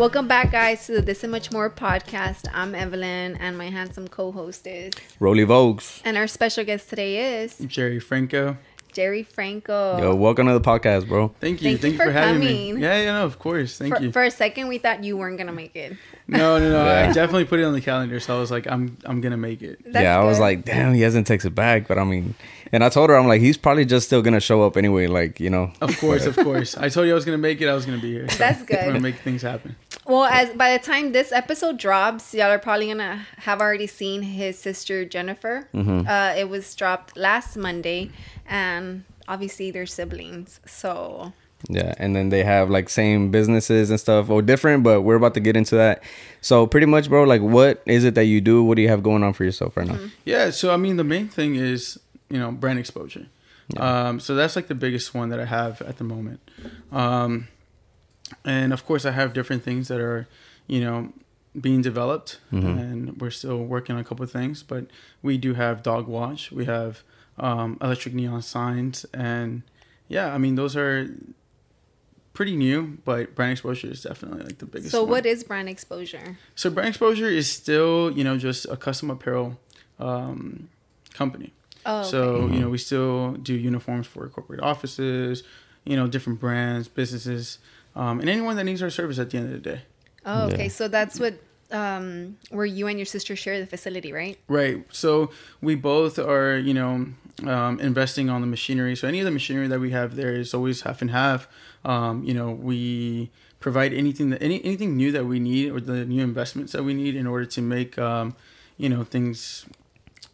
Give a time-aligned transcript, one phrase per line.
[0.00, 2.48] Welcome back, guys, to the This and Much More podcast.
[2.54, 6.00] I'm Evelyn, and my handsome co-host is, Rolly Vogues.
[6.06, 8.56] and our special guest today is Jerry Franco.
[8.92, 9.98] Jerry Franco.
[9.98, 11.28] Yo, welcome to the podcast, bro.
[11.38, 11.68] Thank you.
[11.70, 12.74] Thank Thank, you you for, for having coming.
[12.76, 12.82] me.
[12.82, 13.76] Yeah, yeah, no, of course.
[13.78, 14.10] Thank for, you.
[14.10, 15.96] for a second, we thought you weren't gonna make it.
[16.26, 16.84] no, no, no.
[16.84, 17.08] Yeah.
[17.08, 19.62] I definitely put it on the calendar, so I was like, I'm, I'm gonna make
[19.62, 19.80] it.
[19.84, 21.86] That's yeah, I was like, damn, he hasn't texted back.
[21.86, 22.34] But I mean,
[22.72, 25.06] and I told her, I'm like, he's probably just still gonna show up anyway.
[25.06, 25.72] Like, you know.
[25.80, 26.76] Of course, of course.
[26.76, 27.68] I told you I was gonna make it.
[27.68, 28.28] I was gonna be here.
[28.28, 28.78] So That's good.
[28.78, 29.76] I'm gonna make things happen.
[30.10, 34.22] Well, as by the time this episode drops, y'all are probably gonna have already seen
[34.22, 35.68] his sister Jennifer.
[35.72, 36.08] Mm-hmm.
[36.08, 38.10] Uh, it was dropped last Monday,
[38.44, 40.58] and obviously they're siblings.
[40.66, 41.32] So
[41.68, 45.34] Yeah, and then they have like same businesses and stuff, or different, but we're about
[45.34, 46.02] to get into that.
[46.40, 48.64] So pretty much, bro, like, what is it that you do?
[48.64, 49.98] What do you have going on for yourself right now?
[50.24, 50.50] Yeah.
[50.50, 53.26] So I mean, the main thing is you know brand exposure.
[53.76, 56.40] Um, so that's like the biggest one that I have at the moment.
[56.90, 57.46] Um,
[58.50, 60.20] and of course, I have different things that are
[60.74, 60.98] you know
[61.66, 64.56] being developed, and we're still working on a couple of things.
[64.72, 64.84] But
[65.26, 66.42] we do have dog watch.
[66.52, 66.92] We have
[67.38, 69.62] um, electric neon signs, and
[70.08, 70.96] yeah, I mean those are
[72.32, 74.92] pretty new, but brand exposure is definitely like the biggest.
[74.92, 75.10] so one.
[75.10, 76.38] what is brand exposure?
[76.54, 79.58] So brand exposure is still, you know, just a custom apparel
[79.98, 80.68] um,
[81.12, 81.52] company.
[81.84, 85.42] Oh, So you know, we still do uniforms for corporate offices,
[85.84, 87.58] you know, different brands, businesses,
[87.96, 89.82] um, and anyone that needs our service at the end of the day.
[90.24, 90.64] Oh, okay.
[90.64, 90.68] Yeah.
[90.68, 91.34] So that's what
[91.72, 94.38] um where you and your sister share the facility, right?
[94.48, 94.84] Right.
[94.90, 97.06] So we both are, you know,
[97.46, 98.96] um, investing on the machinery.
[98.96, 101.48] So any of the machinery that we have there is always half and half.
[101.84, 106.04] Um, you know, we provide anything that any anything new that we need or the
[106.04, 108.34] new investments that we need in order to make, um,
[108.76, 109.66] you know, things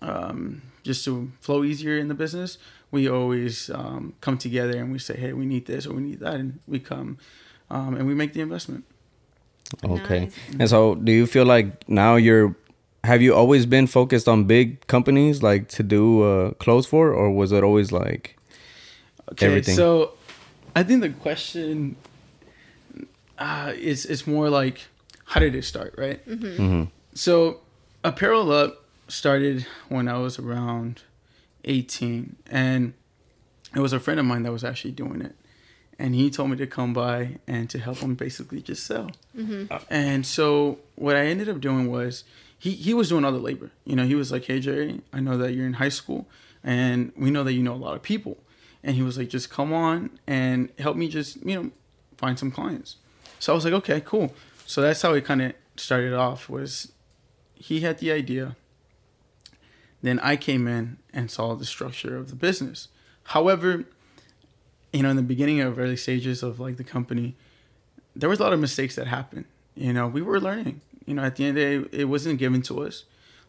[0.01, 2.59] um, just to flow easier in the business.
[2.91, 6.21] We always um, come together and we say, hey, we need this or we need
[6.21, 7.19] that, and we come
[7.71, 8.85] um, and we make the investment.
[9.85, 10.21] Okay.
[10.21, 10.35] Nice.
[10.61, 12.55] And so, do you feel like now you're?
[13.05, 17.31] Have you always been focused on big companies like to do uh, clothes for, or
[17.31, 18.37] was it always like?
[19.33, 19.77] Okay, everything.
[19.77, 20.13] so
[20.75, 21.97] I think the question
[23.39, 24.87] uh, is is more like
[25.25, 26.21] how did it start, right?
[26.25, 26.85] hmm
[27.15, 27.61] So
[28.05, 31.03] Apparel Up started when I was around
[31.67, 32.95] 18, and
[33.75, 35.35] it was a friend of mine that was actually doing it,
[35.99, 39.11] and he told me to come by and to help him basically just sell.
[39.37, 39.73] Mm-hmm.
[39.73, 39.81] Uh.
[39.91, 42.25] And so what I ended up doing was
[42.59, 43.71] he he was doing all the labor.
[43.85, 46.27] You know, he was like, "Hey Jerry, I know that you're in high school,
[46.65, 48.39] and we know that you know a lot of people."
[48.83, 51.71] And he was like, "Just come on and help me, just you know,
[52.17, 52.97] find some clients."
[53.39, 54.35] So I was like, "Okay, cool."
[54.67, 56.49] So that's how it kind of started off.
[56.49, 56.93] Was
[57.55, 58.57] he had the idea.
[60.07, 62.89] Then I came in and saw the structure of the business.
[63.35, 63.85] However,
[64.93, 67.35] you know, in the beginning of early stages of like the company,
[68.15, 69.47] there was a lot of mistakes that happened.
[69.75, 70.81] You know, we were learning.
[71.07, 73.05] You know, at the end of the day, it wasn't given to us.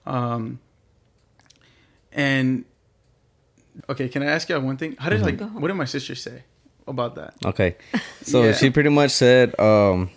[0.05, 0.59] Um,
[2.11, 2.65] and
[3.89, 4.95] okay, can I ask you one thing?
[4.99, 5.45] How did like Go.
[5.47, 6.43] what did my sister say
[6.87, 7.33] about that?
[7.45, 7.75] Okay.
[8.23, 8.51] So Yeah.
[8.53, 10.09] she pretty much said, um,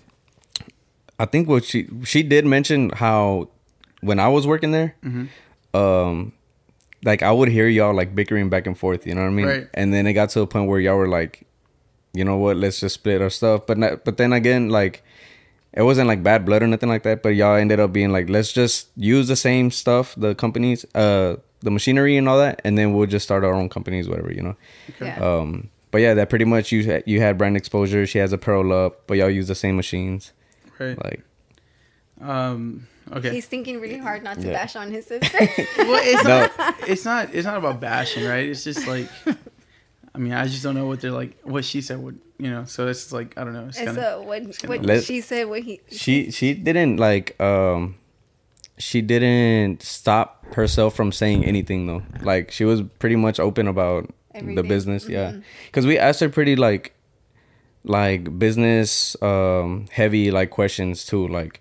[1.19, 3.49] I think what she she did mention how
[4.01, 5.27] when I was working there, Mm-hmm.
[5.75, 6.33] Um,
[7.05, 9.07] like I would hear y'all like bickering back and forth.
[9.07, 9.47] You know what I mean?
[9.47, 9.69] Right.
[9.75, 11.47] And then it got to a point where y'all were like,
[12.13, 12.57] you know what?
[12.57, 13.67] Let's just split our stuff.
[13.67, 15.03] But not, but then again, like.
[15.73, 18.29] It wasn't like bad blood or nothing like that, but y'all ended up being like,
[18.29, 22.77] let's just use the same stuff, the companies, uh, the machinery and all that, and
[22.77, 24.57] then we'll just start our own companies, whatever, you know.
[25.01, 25.17] Yeah.
[25.25, 28.05] Um, but yeah, that pretty much you had, you had brand exposure.
[28.05, 30.33] She has Apparel Up, but y'all use the same machines.
[30.81, 30.99] Right.
[31.05, 31.23] Like,
[32.21, 32.89] Um.
[33.13, 33.31] Okay.
[33.31, 34.53] He's thinking really hard not to Yeah.
[34.53, 35.39] bash on his sister.
[35.79, 36.49] well, it's No.
[36.59, 36.89] not.
[36.89, 37.35] It's not.
[37.35, 38.49] It's not about bashing, right?
[38.49, 39.09] It's just like,
[40.15, 41.37] I mean, I just don't know what they're like.
[41.43, 42.65] What she said would, you know.
[42.67, 43.67] So it's like I don't know.
[43.67, 46.99] It's and kind of so what, kinda- what she said, what he she she didn't
[46.99, 47.97] like um,
[48.79, 52.03] she didn't stop herself from saying anything though.
[52.23, 54.69] Like she was pretty much open about the Everything.
[54.69, 55.09] business.
[55.09, 56.95] Yeah, because we asked her pretty like
[57.85, 61.61] like business um heavy like questions too, like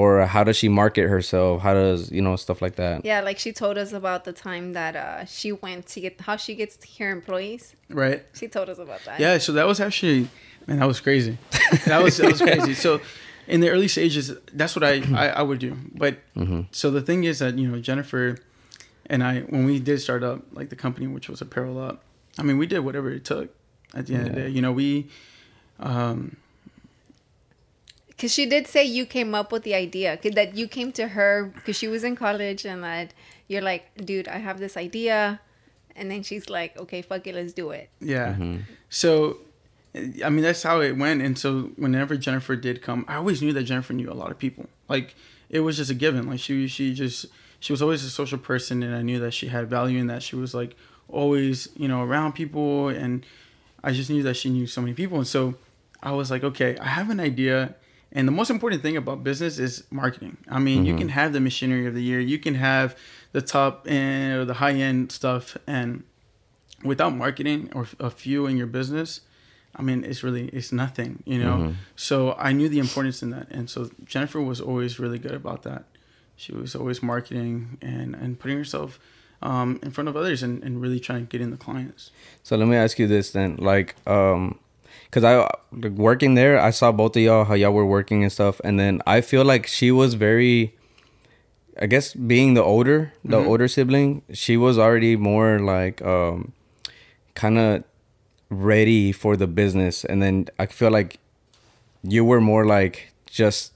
[0.00, 1.62] or how does she market herself?
[1.66, 3.04] How does you know stuff like that?
[3.04, 6.36] Yeah, like she told us about the time that uh she went to get how
[6.44, 7.64] she gets her employees.
[8.02, 8.20] right.
[8.40, 9.20] She told us about that.
[9.20, 9.38] Yeah.
[9.38, 10.20] So that was actually,
[10.66, 11.34] man, that was crazy.
[11.86, 12.74] That was that was crazy.
[12.74, 13.00] So.
[13.54, 15.72] In the early stages, that's what I, I, I would do.
[16.02, 16.14] But
[16.70, 18.36] so the thing is that you know Jennifer
[19.06, 21.96] and I, when we did start up like the company, which was Apparel Up,
[22.38, 23.48] I mean we did whatever it took.
[23.92, 25.08] At the end of the day, you know we,
[25.80, 26.36] um,
[28.20, 31.08] Because she did say you came up with the idea, 'cause that you came to
[31.08, 33.14] her because she was in college and that
[33.48, 35.40] you're like, dude, I have this idea.
[35.96, 37.88] And then she's like, okay, fuck it, let's do it.
[37.98, 38.34] Yeah.
[38.34, 38.56] Mm-hmm.
[38.90, 39.38] So
[40.22, 41.22] I mean, that's how it went.
[41.22, 44.38] And so whenever Jennifer did come, I always knew that Jennifer knew a lot of
[44.38, 44.66] people.
[44.86, 45.14] Like
[45.48, 46.28] it was just a given.
[46.28, 47.24] Like she she just
[47.58, 50.22] she was always a social person, and I knew that she had value in that.
[50.22, 50.76] She was like
[51.08, 53.24] always you know around people, and
[53.82, 55.16] I just knew that she knew so many people.
[55.16, 55.54] And so
[56.02, 57.76] I was like, okay, I have an idea.
[58.12, 60.38] And the most important thing about business is marketing.
[60.48, 60.86] I mean, mm-hmm.
[60.86, 62.96] you can have the machinery of the year, you can have
[63.32, 66.02] the top end or the high end stuff, and
[66.82, 69.20] without marketing or a few in your business,
[69.76, 71.56] I mean, it's really it's nothing, you know.
[71.56, 71.72] Mm-hmm.
[71.94, 75.62] So I knew the importance in that, and so Jennifer was always really good about
[75.62, 75.84] that.
[76.36, 78.98] She was always marketing and and putting herself
[79.42, 82.10] um, in front of others and, and really trying to get in the clients.
[82.42, 84.58] So let me ask you this then, like, um,
[85.10, 88.32] cause I like, working there, I saw both of y'all how y'all were working and
[88.32, 90.76] stuff, and then I feel like she was very.
[91.80, 93.48] I guess being the older, the mm-hmm.
[93.48, 96.52] older sibling, she was already more like um,
[97.34, 97.84] kind of
[98.50, 101.18] ready for the business and then i feel like
[102.02, 103.72] you were more like just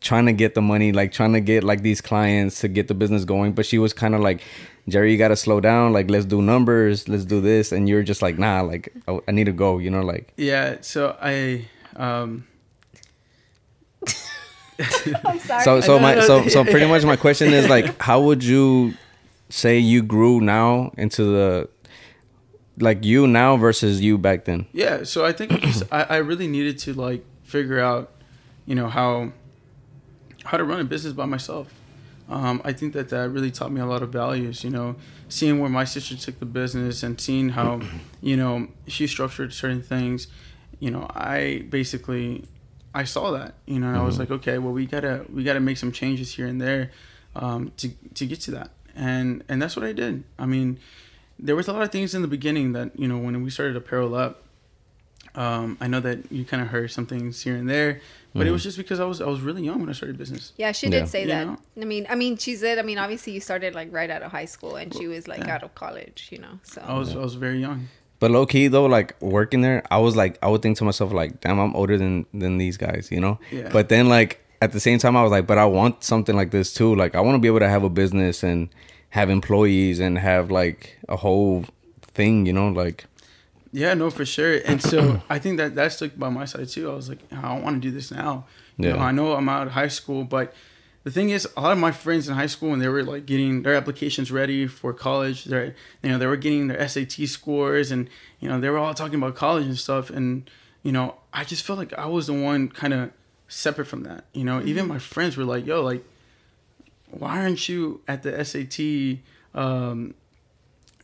[0.00, 2.94] trying to get the money like trying to get like these clients to get the
[2.94, 4.42] business going but she was kind of like
[4.88, 8.22] jerry you gotta slow down like let's do numbers let's do this and you're just
[8.22, 11.66] like nah like i, I need to go you know like yeah so i
[11.96, 12.46] um
[15.24, 15.62] I'm sorry.
[15.62, 18.94] So so my so so pretty much my question is like how would you
[19.50, 21.68] say you grew now into the
[22.78, 24.66] like you now versus you back then?
[24.72, 28.10] Yeah, so I think just, I, I really needed to like figure out,
[28.66, 29.32] you know, how
[30.50, 31.72] how to run a business by myself.
[32.28, 34.64] Um, I think that that really taught me a lot of values.
[34.64, 34.96] You know,
[35.28, 37.80] seeing where my sister took the business and seeing how,
[38.20, 40.26] you know, she structured certain things.
[40.80, 42.48] You know, I basically
[42.92, 43.54] I saw that.
[43.66, 44.02] You know, and mm-hmm.
[44.02, 44.22] I was mm-hmm.
[44.22, 46.90] like, okay, well, we gotta we gotta make some changes here and there
[47.36, 48.70] um, to to get to that.
[48.96, 50.24] And and that's what I did.
[50.36, 50.80] I mean,
[51.38, 53.76] there was a lot of things in the beginning that you know when we started
[53.76, 54.42] apparel up
[55.34, 58.00] um, I know that you kind of heard some things here and there,
[58.32, 58.48] but mm-hmm.
[58.48, 60.52] it was just because I was I was really young when I started business.
[60.56, 61.04] Yeah, she did yeah.
[61.04, 61.46] say you that.
[61.46, 61.58] Know?
[61.80, 62.78] I mean, I mean, she said.
[62.78, 65.40] I mean, obviously, you started like right out of high school, and she was like
[65.40, 65.54] yeah.
[65.54, 66.28] out of college.
[66.30, 67.88] You know, so I was I was very young.
[68.20, 71.12] But low key though, like working there, I was like, I would think to myself
[71.12, 73.40] like, damn, I'm older than than these guys, you know.
[73.50, 73.68] Yeah.
[73.72, 76.50] But then like at the same time, I was like, but I want something like
[76.50, 76.94] this too.
[76.94, 78.68] Like I want to be able to have a business and
[79.08, 81.64] have employees and have like a whole
[82.02, 83.06] thing, you know, like.
[83.72, 84.60] Yeah, no, for sure.
[84.64, 86.90] And so I think that that stuck by my side too.
[86.90, 88.46] I was like, I don't want to do this now.
[88.76, 88.96] You yeah.
[88.96, 90.54] know, I know I'm out of high school, but
[91.02, 93.24] the thing is, a lot of my friends in high school, when they were like
[93.26, 97.90] getting their applications ready for college, they you know they were getting their SAT scores,
[97.90, 100.10] and you know they were all talking about college and stuff.
[100.10, 100.50] And
[100.82, 103.12] you know, I just felt like I was the one kind of
[103.48, 104.24] separate from that.
[104.34, 106.04] You know, even my friends were like, "Yo, like,
[107.10, 109.20] why aren't you at the SAT?"
[109.54, 110.14] Um,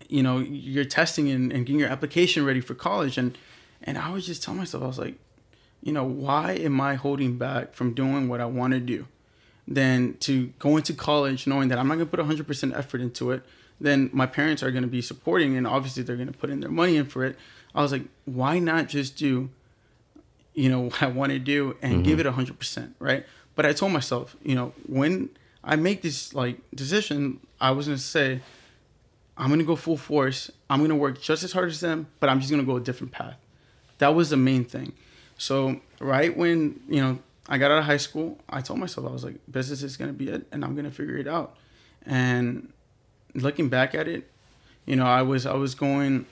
[0.09, 3.19] you know you're testing and, and getting your application ready for college.
[3.19, 3.37] And
[3.83, 5.15] and i was just telling myself i was like
[5.83, 9.07] you know why am i holding back from doing what i want to do?
[9.69, 13.33] Than to go into college knowing that i'm not going to put 100% effort into
[13.33, 13.43] it.
[13.81, 16.61] Then my parents are going to be supporting and obviously they're going to put in
[16.61, 17.37] their money in for it.
[17.75, 19.51] I was like why not just do
[20.55, 22.03] you know what i want to do and mm-hmm.
[22.03, 23.27] give it 100% right?
[23.55, 25.31] But i told myself you know when
[25.65, 28.41] i make this like decision i was going to say
[29.37, 30.51] I'm gonna go full force.
[30.71, 33.13] I'm gonna work just as hard as them, but I'm just gonna go a different
[33.13, 33.37] path.
[33.99, 34.93] That was the main thing.
[35.39, 39.11] So right when you know I got out of high school, I told myself I
[39.11, 41.57] was like, business is gonna be it, and I'm gonna figure it out.
[42.05, 42.73] And
[43.35, 44.31] looking back at it,
[44.87, 46.27] you know, I was I was going.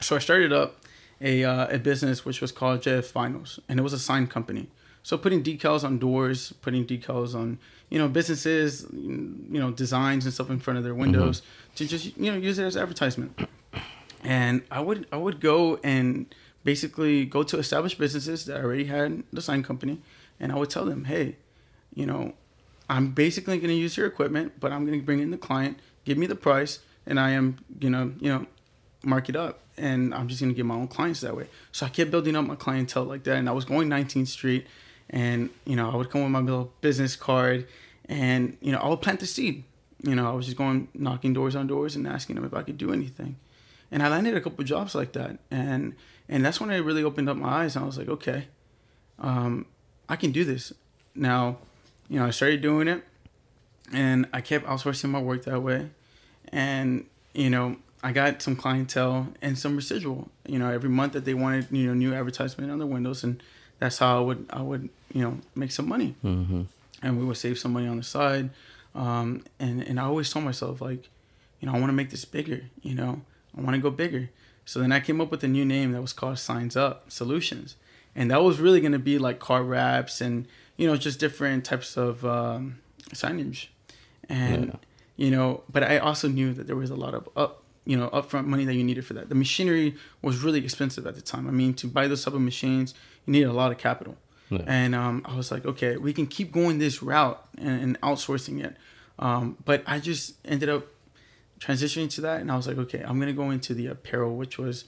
[0.00, 0.76] So I started up
[1.20, 4.68] a uh, a business which was called JF Vinyls, and it was a sign company.
[5.02, 7.58] So putting decals on doors, putting decals on
[7.94, 11.74] you know businesses, you know designs and stuff in front of their windows mm-hmm.
[11.76, 13.38] to just you know use it as advertisement.
[14.24, 16.26] And I would I would go and
[16.64, 20.00] basically go to established businesses that already had the sign company,
[20.40, 21.36] and I would tell them, hey,
[21.94, 22.32] you know,
[22.90, 25.78] I'm basically going to use your equipment, but I'm going to bring in the client,
[26.04, 28.46] give me the price, and I am gonna you know
[29.04, 31.46] mark it up and I'm just gonna get my own clients that way.
[31.70, 34.66] So I kept building up my clientele like that, and I was going 19th Street,
[35.10, 37.66] and you know I would come with my little business card,
[38.08, 39.64] and you know I would plant the seed.
[40.02, 42.62] You know I was just going knocking doors on doors and asking them if I
[42.62, 43.36] could do anything,
[43.90, 45.94] and I landed a couple jobs like that, and
[46.28, 48.48] and that's when I really opened up my eyes and I was like, okay,
[49.18, 49.66] um,
[50.08, 50.72] I can do this.
[51.14, 51.58] Now,
[52.08, 53.04] you know I started doing it,
[53.92, 55.90] and I kept outsourcing my work that way,
[56.52, 60.28] and you know I got some clientele and some residual.
[60.46, 63.42] You know, every month that they wanted, you know, new advertisement on their windows, and
[63.84, 66.62] that's how I would I would you know make some money, mm-hmm.
[67.02, 68.48] and we would save some money on the side.
[68.94, 71.08] Um, and and I always told myself like,
[71.60, 72.62] you know, I want to make this bigger.
[72.82, 73.20] You know,
[73.56, 74.30] I want to go bigger.
[74.64, 77.76] So then I came up with a new name that was called Signs Up Solutions,
[78.16, 80.46] and that was really gonna be like car wraps and
[80.78, 82.78] you know just different types of um,
[83.12, 83.66] signage,
[84.30, 84.76] and Yeah.
[85.16, 85.62] you know.
[85.70, 88.64] But I also knew that there was a lot of up you know upfront money
[88.64, 89.28] that you needed for that.
[89.28, 91.46] The machinery was really expensive at the time.
[91.46, 92.94] I mean, to buy those type of machines,
[93.26, 94.16] you needed a lot of capital.
[94.50, 94.60] Yeah.
[94.66, 98.62] And um, I was like, okay, we can keep going this route and, and outsourcing
[98.64, 98.76] it.
[99.18, 100.86] Um, but I just ended up
[101.60, 104.58] transitioning to that, and I was like, okay, I'm gonna go into the apparel, which
[104.58, 104.84] was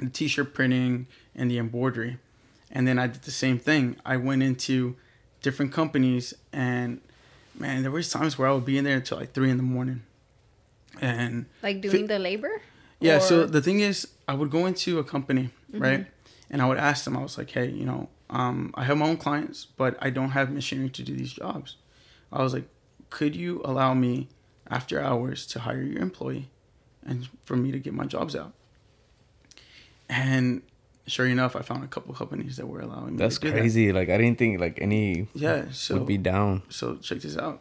[0.00, 2.18] the t-shirt printing and the embroidery,
[2.70, 3.96] and then I did the same thing.
[4.04, 4.96] I went into
[5.40, 7.00] different companies, and
[7.58, 9.62] man, there was times where I would be in there until like three in the
[9.62, 10.02] morning,
[11.00, 12.60] and Like doing the labor?
[13.00, 13.18] yeah.
[13.20, 15.82] So the thing is, I would go into a company, Mm-hmm.
[15.82, 16.06] right?
[16.50, 19.06] And I would ask them, I was like, hey, you know, um, I have my
[19.06, 21.76] own clients, but I don't have machinery to do these jobs.
[22.32, 22.68] I was like,
[23.10, 24.28] could you allow me
[24.70, 26.48] after hours to hire your employee
[27.04, 28.52] and for me to get my jobs out?
[30.08, 30.62] And
[31.06, 33.58] sure enough, I found a couple companies that were allowing me That's to do that.
[33.58, 33.92] crazy.
[33.92, 35.66] Like I didn't think like any Yeah.
[35.72, 36.62] So would be down.
[36.70, 37.60] so check this out.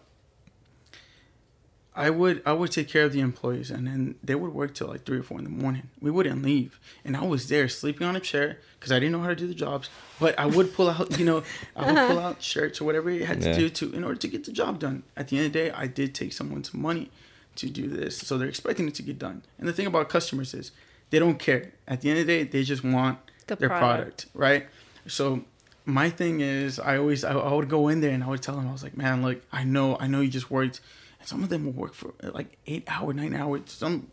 [1.98, 4.88] I would I would take care of the employees and then they would work till
[4.88, 5.90] like three or four in the morning.
[6.00, 9.22] We wouldn't leave, and I was there sleeping on a chair because I didn't know
[9.22, 9.90] how to do the jobs.
[10.20, 11.44] But I would pull out, you know,
[11.76, 13.58] I would pull out shirts or whatever you had to Yeah.
[13.58, 15.04] do to in order to get the job done.
[15.16, 17.10] At the end of the day, I did take someone's money
[17.56, 19.42] to do this, so they're expecting it to get done.
[19.58, 20.72] And the thing about customers is
[21.10, 21.72] they don't care.
[21.88, 23.88] At the end of the day, they just want The their product.
[23.98, 24.68] product, right?
[25.08, 25.46] So
[25.86, 28.56] my thing is, I always I, I would go in there and I would tell
[28.56, 30.82] them I was like, man, look, I know I know you just worked.
[31.28, 34.08] And some of them will work for uh, like eight hour, nine hours, some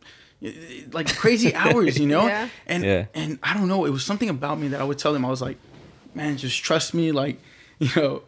[0.92, 2.26] like crazy hours, you know.
[2.26, 2.48] Yeah.
[2.66, 3.06] And Yeah.
[3.14, 5.28] and I don't know, it was something about me that I would tell them I
[5.30, 5.58] was like,
[6.14, 7.40] man, just trust me, like
[7.78, 8.22] you know,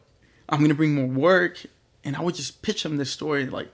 [0.49, 1.59] I'm gonna bring more work,
[2.05, 3.71] and I would just pitch them this story like.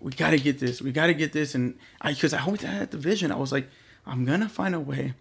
[0.00, 0.82] We gotta get this.
[0.82, 3.30] We gotta get this, and I because I always had the vision.
[3.30, 3.68] I was like,
[4.04, 5.14] I'm gonna find a way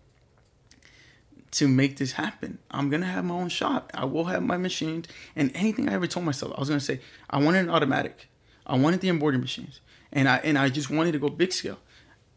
[1.52, 2.58] to make this happen.
[2.72, 3.92] I'm gonna have my own shop.
[3.94, 5.06] I will have my machines
[5.36, 6.54] and anything I ever told myself.
[6.58, 8.28] I was gonna say I wanted an automatic.
[8.72, 9.82] I wanted the embroidery machines,
[10.14, 11.80] and I and I just wanted to go big scale.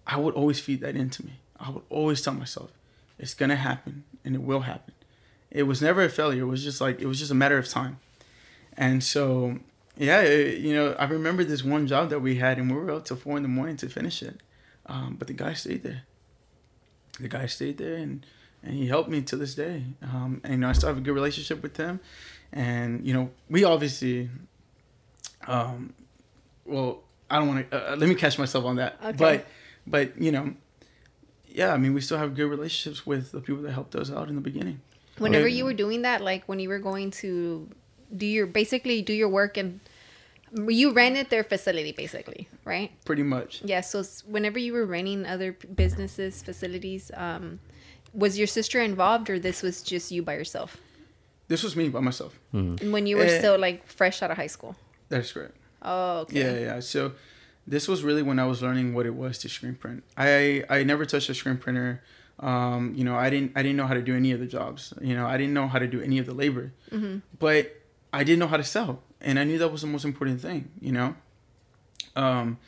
[0.06, 1.34] I would always feed that into me.
[1.58, 2.70] I would always tell myself,
[3.18, 4.92] it's gonna happen and it will happen.
[5.50, 6.42] It was never a failure.
[6.42, 7.98] It was just like it was just a matter of time.
[8.76, 9.58] And so
[9.96, 12.90] yeah, it- you know, I remember this one job that we had, and we were
[12.90, 14.40] out till four in the morning to finish it.
[14.86, 16.02] Um, but the guy stayed there.
[17.20, 18.26] The guy stayed there, and
[18.64, 19.84] and he helped me to this day.
[20.02, 22.00] Um, and you know, I still have a good relationship with him.
[22.52, 24.30] And you know, we obviously,
[25.46, 25.92] um,
[26.64, 27.92] well, I don't want to.
[27.92, 28.97] Uh, let me catch myself on that.
[29.04, 29.16] Okay.
[29.16, 29.47] But
[29.87, 30.54] but you know,
[31.49, 34.28] yeah, I mean, we still have good relationships with the people that helped us out
[34.28, 34.80] in the beginning.
[35.18, 35.54] Whenever Okay.
[35.54, 37.68] you were doing that, like when you were going to
[38.16, 39.80] do your basically do your work and
[40.68, 42.90] you rented their facility basically, right?
[43.04, 43.62] Pretty much.
[43.64, 43.80] Yeah.
[43.80, 47.61] So whenever you were renting other businesses, facilities, um,
[48.12, 50.76] was your sister involved or this was just you by yourself?
[51.49, 52.38] This was me by myself.
[52.52, 53.38] And when you were Eh.
[53.38, 54.76] still like fresh out of high school.
[55.09, 55.56] That's correct.
[55.84, 56.40] Oh, okay.
[56.40, 56.80] Yeah, yeah.
[56.80, 57.12] So
[57.66, 60.04] this was really when I was learning what it was to screen print.
[60.16, 62.02] I I never touched a screen printer.
[62.40, 64.92] Um, you know, I didn't I didn't know how to do any of the jobs.
[65.00, 66.72] You know, I didn't know how to do any of the labor.
[67.38, 67.80] But
[68.12, 70.70] I didn't know how to sell, and I knew that was the most important thing.
[70.80, 71.14] You know.
[72.16, 72.58] Um,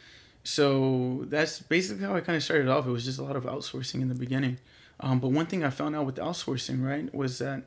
[0.42, 2.86] so that's basically how I kind of started off.
[2.86, 4.58] It was just a lot of outsourcing in the beginning.
[5.00, 7.64] Um, but one thing I found out with outsourcing, right, was that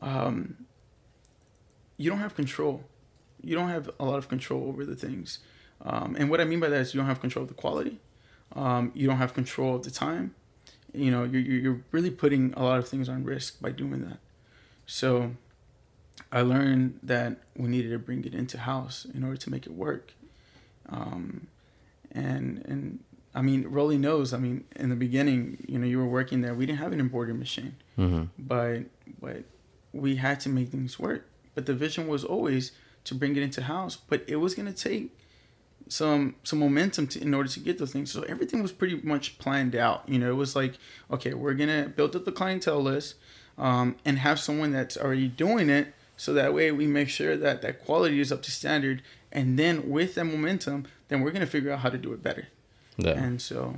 [0.00, 0.66] um,
[1.96, 2.84] you don't have control.
[3.44, 5.38] You don't have a lot of control over the things.
[5.82, 7.98] Um, and what I mean by that is you don't have control of the quality.
[8.54, 10.34] Um, you don't have control of the time.
[10.92, 14.18] You know, you're, you're really putting a lot of things on risk by doing that.
[14.86, 15.32] So
[16.30, 19.72] I learned that we needed to bring it into house in order to make it
[19.72, 20.12] work.
[20.88, 21.48] Um,
[22.12, 23.00] and and
[23.34, 24.32] I mean, Rolly knows.
[24.32, 26.54] I mean, in the beginning, you know, you were working there.
[26.54, 28.24] We didn't have an embroidery machine Mm-hmm.
[28.38, 28.82] but
[29.20, 29.44] but
[29.92, 31.26] we had to make things work.
[31.54, 32.72] But the vision was always
[33.04, 35.10] to bring it into house, but it was gonna take
[35.88, 38.10] some some momentum to, in order to get those things.
[38.10, 40.08] So everything was pretty much planned out.
[40.08, 40.74] You know, it was like,
[41.10, 43.16] okay, we're gonna build up the clientele list,
[43.58, 47.62] um, and have someone that's already doing it, so that way we make sure that
[47.62, 49.02] that quality is up to standard.
[49.30, 52.48] And then with that momentum, then we're gonna figure out how to do it better.
[52.96, 53.10] Yeah.
[53.12, 53.76] And so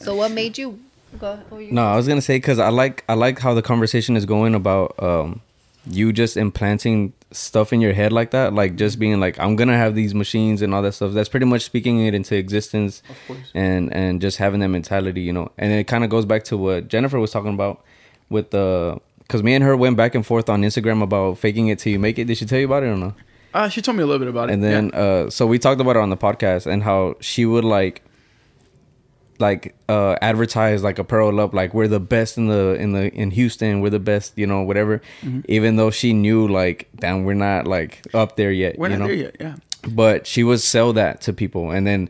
[0.00, 0.78] So what made you
[1.18, 1.36] go?
[1.50, 3.62] what you No, gonna I was gonna say because I like I like how the
[3.62, 5.40] conversation is going about um,
[5.86, 9.76] you just implanting stuff in your head like that, like just being like I'm gonna
[9.76, 11.12] have these machines and all that stuff.
[11.12, 15.20] That's pretty much speaking it into existence, of course, and and just having that mentality,
[15.20, 15.50] you know.
[15.58, 17.84] And it kind of goes back to what Jennifer was talking about
[18.30, 21.78] with the because me and her went back and forth on Instagram about faking it
[21.78, 22.24] till you make it.
[22.24, 23.14] Did she tell you about it or no?
[23.54, 24.54] uh, she told me a little bit about it.
[24.54, 24.70] And yeah.
[24.70, 28.02] then uh so we talked about it on the podcast and how she would like
[29.40, 33.30] like uh advertise like Apparel Up like we're the best in the in the in
[33.32, 35.40] Houston we're the best you know whatever Mm-hmm.
[35.48, 39.00] even though she knew like damn we're not like up there yet We're you not
[39.00, 39.36] know there yet.
[39.40, 39.56] Yeah.
[39.88, 42.08] but she would sell that to people and then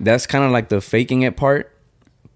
[0.00, 1.74] that's kind of like the faking it part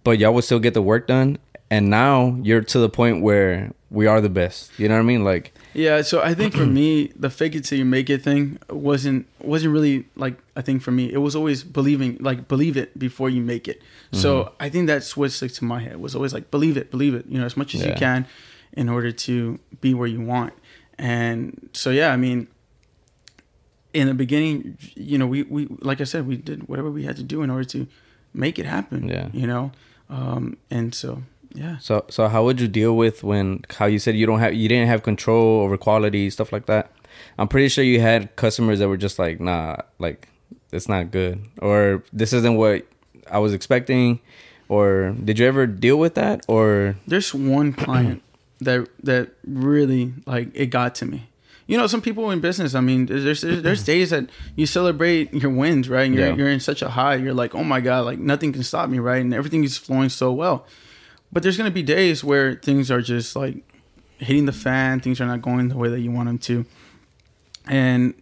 [0.04, 1.38] but y'all would still get the work done
[1.70, 5.04] and now you're to the point where we are the best you know what i
[5.04, 8.22] mean like Yeah, so I think for me, the fake it till you make it
[8.22, 11.12] thing wasn't wasn't really like a thing for me.
[11.12, 13.82] It was always believing, like believe it before you make it.
[14.12, 15.96] So I think that's what sticks to my head.
[15.96, 17.26] Was always like believe it, believe it.
[17.26, 18.26] You know, as much as you can,
[18.72, 20.52] in order to be where you want.
[20.98, 22.46] And so yeah, I mean,
[23.92, 27.16] in the beginning, you know, we we like I said, we did whatever we had
[27.16, 27.86] to do in order to
[28.34, 29.08] make it happen.
[29.08, 29.28] Yeah.
[29.32, 29.72] You know,
[30.08, 31.22] um, and so
[31.54, 31.78] yeah.
[31.78, 34.68] so so how would you deal with when how you said you don't have you
[34.68, 36.90] didn't have control over quality stuff like that
[37.38, 40.28] i'm pretty sure you had customers that were just like nah like
[40.72, 42.86] it's not good or this isn't what
[43.30, 44.18] i was expecting
[44.68, 48.22] or did you ever deal with that or there's one client
[48.60, 51.28] that that really like it got to me.
[51.66, 52.74] You know, some people in business.
[52.74, 56.02] I mean, there's there's, there's days that you celebrate your wins, right?
[56.06, 56.34] And you're Yeah.
[56.36, 57.16] you're in such a high.
[57.16, 59.20] You're like, oh my god, like nothing can stop me, right?
[59.20, 60.66] And everything is flowing so well.
[61.32, 63.56] But there's gonna be days where things are just like
[64.18, 65.00] hitting the fan.
[65.00, 66.66] Things are not going the way that you want them to,
[67.66, 68.14] and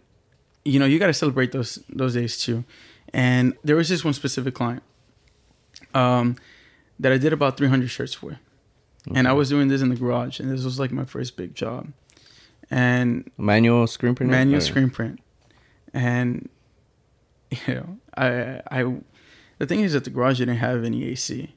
[0.63, 2.63] you know you got to celebrate those those days too.
[3.13, 4.83] And there was this one specific client
[5.93, 6.37] um,
[6.99, 8.39] that I did about 300 shirts for.
[9.13, 11.55] And I was doing this in the garage, and this was like my first big
[11.55, 11.91] job,
[12.69, 15.19] and manual screen printing manual Or- screen print,
[15.93, 16.47] and
[17.67, 18.95] you know, I I
[19.57, 21.53] the thing is that the garage didn't have any AC,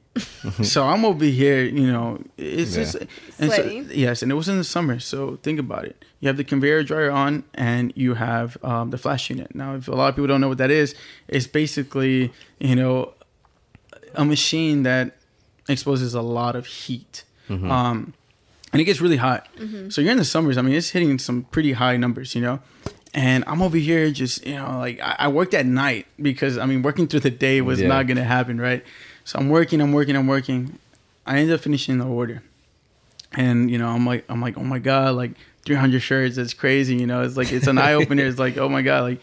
[0.61, 2.83] so I'm over here, you know, it's Yeah.
[2.83, 2.95] just
[3.39, 6.03] and so, yes, and it was in the summer, so think about it.
[6.21, 9.53] You have the conveyor dryer on, and you have um, the flash unit.
[9.55, 10.95] Now, if a lot of people don't know what that is,
[11.27, 13.13] it's basically you know
[14.15, 15.17] a machine that
[15.67, 17.23] exposes a lot of heat.
[17.49, 18.13] Um,
[18.71, 19.47] and it gets really hot.
[19.89, 20.57] So you're in the summers.
[20.57, 22.59] I mean, it's hitting some pretty high numbers, you know.
[23.13, 26.65] And I'm over here just, you know, like I, I worked at night because I
[26.65, 27.87] mean, working through the day was Yeah.
[27.87, 28.83] not gonna happen, right?
[29.25, 30.79] So I'm working, I'm working, I'm working.
[31.25, 32.43] I ended up finishing the order,
[33.33, 35.31] and you know, I'm like, I'm like, oh my god, like
[35.65, 37.23] 300 shirts, that's crazy, you know.
[37.23, 38.23] It's like it's an eye opener.
[38.27, 39.19] It's like, oh my god, like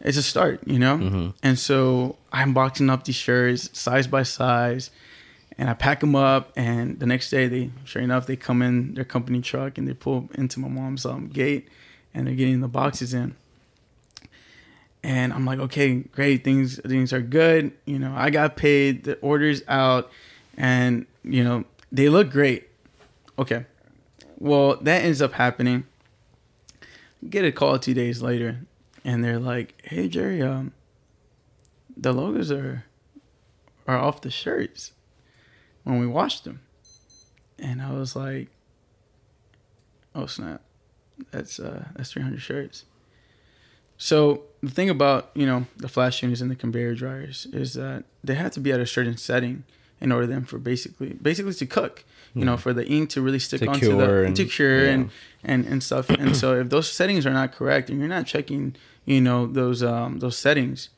[0.00, 1.32] it's a start, you know.
[1.42, 4.90] And so I'm boxing up these shirts size by size,
[5.56, 6.52] and I pack them up.
[6.54, 9.94] And the next day, they sure enough, they come in their company truck and they
[9.94, 11.68] pull into my mom's um, gate,
[12.12, 13.36] and they're getting the boxes in.
[15.04, 17.72] And I'm like, okay, great, things things are good.
[17.84, 20.10] You know, I got paid, the orders out,
[20.56, 22.70] and you know they look great.
[23.38, 23.66] Okay,
[24.38, 25.84] well that ends up happening.
[27.28, 28.60] Get a call two days later,
[29.04, 30.72] and they're like, "Hey Jerry, um,
[31.94, 32.86] the logos are
[33.86, 34.92] are off the shirts
[35.82, 36.60] when we washed them,"
[37.58, 38.48] and I was like,
[40.14, 40.62] "Oh snap,
[41.30, 42.86] that's uh that's 300 shirts."
[43.98, 48.04] So the thing about you know the flash units and the conveyor dryers is that
[48.22, 49.64] they have to be at a certain setting
[50.00, 52.04] in order them for basically basically to cook.
[52.36, 54.90] You know, for the ink to really stick To onto the and- to cure yeah.
[54.94, 55.10] and
[55.44, 56.10] and and stuff.
[56.10, 58.74] And so if those settings are not correct and you're not checking,
[59.04, 60.88] you know, those um those settings,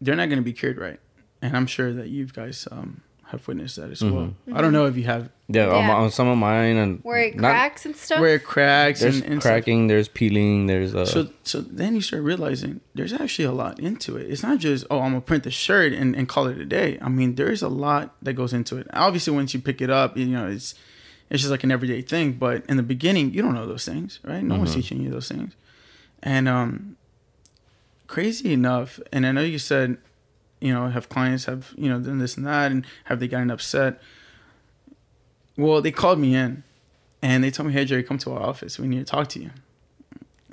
[0.00, 1.00] they're not going to be cured right.
[1.42, 3.00] And I'm sure that you guys um
[3.30, 4.34] have witnessed that as well.
[4.52, 5.94] I don't know if you have yeah, On, Yeah.
[5.96, 8.20] on some of mine and Where it not- cracks and stuff.
[8.20, 9.50] where it cracks there's and, and stuff.
[9.52, 13.80] cracking there's peeling there's uh So so then you start realizing there's actually a lot
[13.80, 14.30] into it.
[14.30, 16.98] It's not just oh I'm gonna print the shirt and, and call it a day.
[17.02, 18.86] I mean there is a lot that goes into it.
[18.92, 20.74] Obviously once you pick it up, you know it's
[21.30, 22.32] it's just like an everyday thing.
[22.32, 24.42] But in the beginning you don't know those things, right?
[24.42, 25.52] No one's teaching you those things.
[26.22, 26.96] And um,
[28.06, 29.96] crazy enough, and I know you said
[30.60, 33.50] you know have clients have you know done this and that, and have they gotten
[33.50, 34.00] upset?
[35.56, 36.62] Well, they called me in,
[37.22, 38.78] and they told me, "Hey Jerry, come to our office.
[38.78, 39.50] We need to talk to you."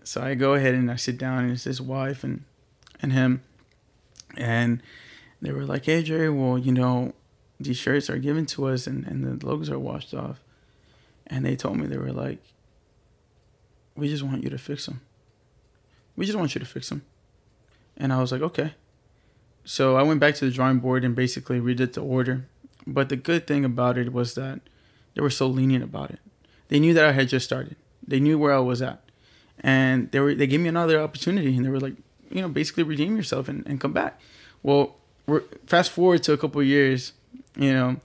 [0.04, 2.44] So I go ahead and I sit down, and it's his wife and
[3.02, 3.42] and him,
[4.36, 4.82] and
[5.42, 7.14] they were like, "Hey Jerry, well, you know,
[7.60, 10.40] these shirts are given to us, and and the logos are washed off,"
[11.28, 12.40] and they told me they were like,
[13.96, 15.02] "We just want you to fix them.
[16.16, 17.04] We just want you to fix them,"
[17.98, 18.74] and I was like, "Okay."
[19.68, 22.46] So I went back to the drawing board and basically redid the order.
[22.88, 24.62] But the good thing about it was that
[25.14, 26.22] they were so lenient about it.
[26.70, 27.76] They knew that I had just started.
[28.08, 29.02] They knew where I was at.
[29.60, 31.96] And they were they gave me another opportunity and they were like,
[32.32, 34.22] you know, basically redeem yourself and, and come back.
[34.64, 37.12] Well, we're fast forward to a couple of years,
[37.58, 37.98] you know,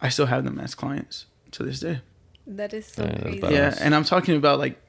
[0.00, 2.02] I still have them as clients to this day.
[2.46, 3.40] That is so Yeah, crazy.
[3.50, 4.80] Yeah, and I'm talking about like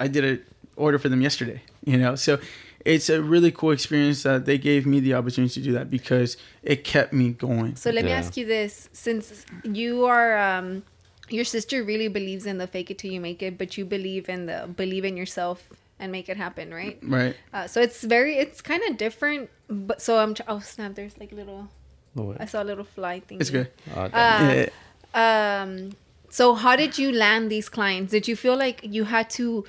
[0.00, 0.42] I did a
[0.74, 2.16] order for them yesterday, you know.
[2.16, 2.40] So
[2.84, 6.36] it's a really cool experience that they gave me the opportunity to do that because
[6.62, 7.76] it kept me going.
[7.76, 10.82] So let me ask you this: since you are, um,
[11.28, 14.28] your sister really believes in the fake it till you make it, but you believe
[14.28, 15.68] in the believe in yourself
[15.98, 16.98] and make it happen, right?
[17.02, 17.36] Right.
[17.52, 19.50] Uh, so it's very, it's kind of different.
[19.68, 20.34] But so I'm.
[20.34, 20.94] tr- Oh snap!
[20.94, 21.68] There's like a little.
[22.16, 23.40] Oh, I saw a little fly thing.
[23.40, 23.68] It's good.
[23.94, 24.66] uh, Uh,
[25.14, 25.62] Yeah.
[25.62, 25.92] um
[26.28, 29.64] so how did you land these clients did you feel like you had to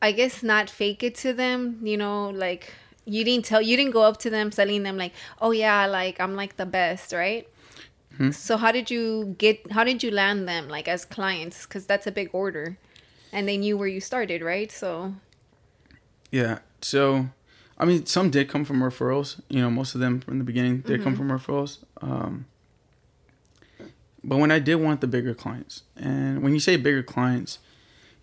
[0.00, 3.92] i guess not fake it to them you know like you didn't tell you didn't
[3.92, 7.48] go up to them selling them like oh yeah like i'm like the best right
[8.32, 12.06] so how did you get how did you land them like as clients because that's
[12.06, 12.76] a big order
[13.32, 15.14] and they knew where you started right so
[16.30, 16.58] Yeah.
[16.82, 17.28] So,
[17.76, 19.40] I mean, some did come from referrals.
[19.48, 21.78] You know, most of them from the beginning did come from referrals.
[22.00, 22.46] Um,
[24.22, 27.58] but when I did want the bigger clients, and when you say bigger clients,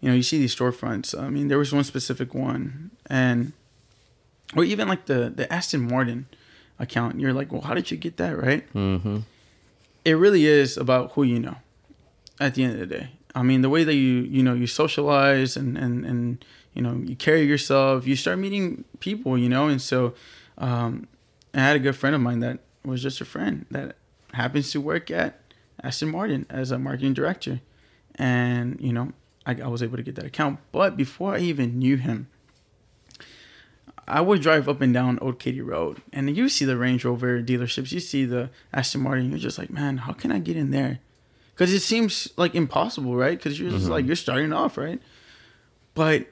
[0.06, 1.18] you know, you see these storefronts.
[1.20, 3.54] I mean, there was one specific one, and
[4.56, 6.28] or even like the the Aston Martin
[6.78, 7.20] account.
[7.20, 8.72] You're like, well, how did you get that right?
[8.74, 9.18] Mm-hmm.
[10.06, 11.56] it really is about who you know
[12.40, 14.68] at the end of the day i mean the way that you you know you
[14.68, 19.68] socialize and and and you know you carry yourself you start meeting people you know
[19.68, 20.14] and so
[20.58, 21.08] um
[21.54, 23.96] i had a good friend of mine that was just a friend that
[24.34, 25.40] happens to work at
[25.82, 27.62] aston martin as a marketing director
[28.16, 29.12] and you know
[29.46, 32.28] i, I was able to get that account but before i even knew him
[34.08, 37.42] I would drive up and down Old Katy Road, and you see the Range Rover
[37.42, 39.32] dealerships, you see the Aston Martin.
[39.32, 41.00] You're just like, man, how can I get in there?
[41.54, 43.38] Because it seems like impossible, right?
[43.38, 43.94] Because you're just mm-hmm.
[43.94, 45.02] like you're starting off, right?
[45.96, 46.28] But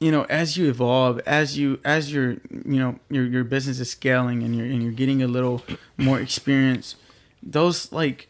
[0.00, 3.90] you know, as you evolve, as you as your you know your your business is
[3.90, 5.62] scaling and you're and you're getting a little
[5.98, 6.96] more experience,
[7.42, 8.28] those like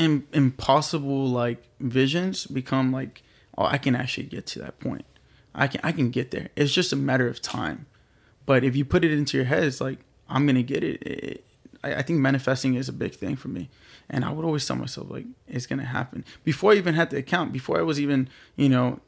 [0.00, 3.22] Im- impossible like visions become like,
[3.56, 5.04] oh, I can actually get to that point.
[5.54, 6.48] I can I can get there.
[6.56, 7.86] It's just a matter of time.
[8.46, 11.02] But if you put it into your head, it's like I'm gonna get it.
[11.02, 11.44] it
[11.84, 13.68] I, I think manifesting is a big thing for me,
[14.08, 17.18] and I would always tell myself like it's gonna happen before I even had the
[17.18, 17.52] account.
[17.52, 19.00] Before I was even you know,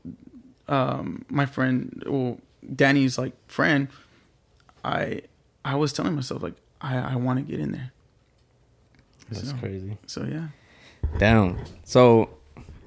[0.69, 2.39] um, my friend, well,
[2.75, 3.89] Danny's like friend.
[4.85, 5.23] I
[5.65, 7.93] I was telling myself like I I want to get in there.
[9.31, 9.97] That's So- crazy.
[10.07, 10.49] So yeah.
[11.19, 11.63] Down.
[11.85, 12.31] So,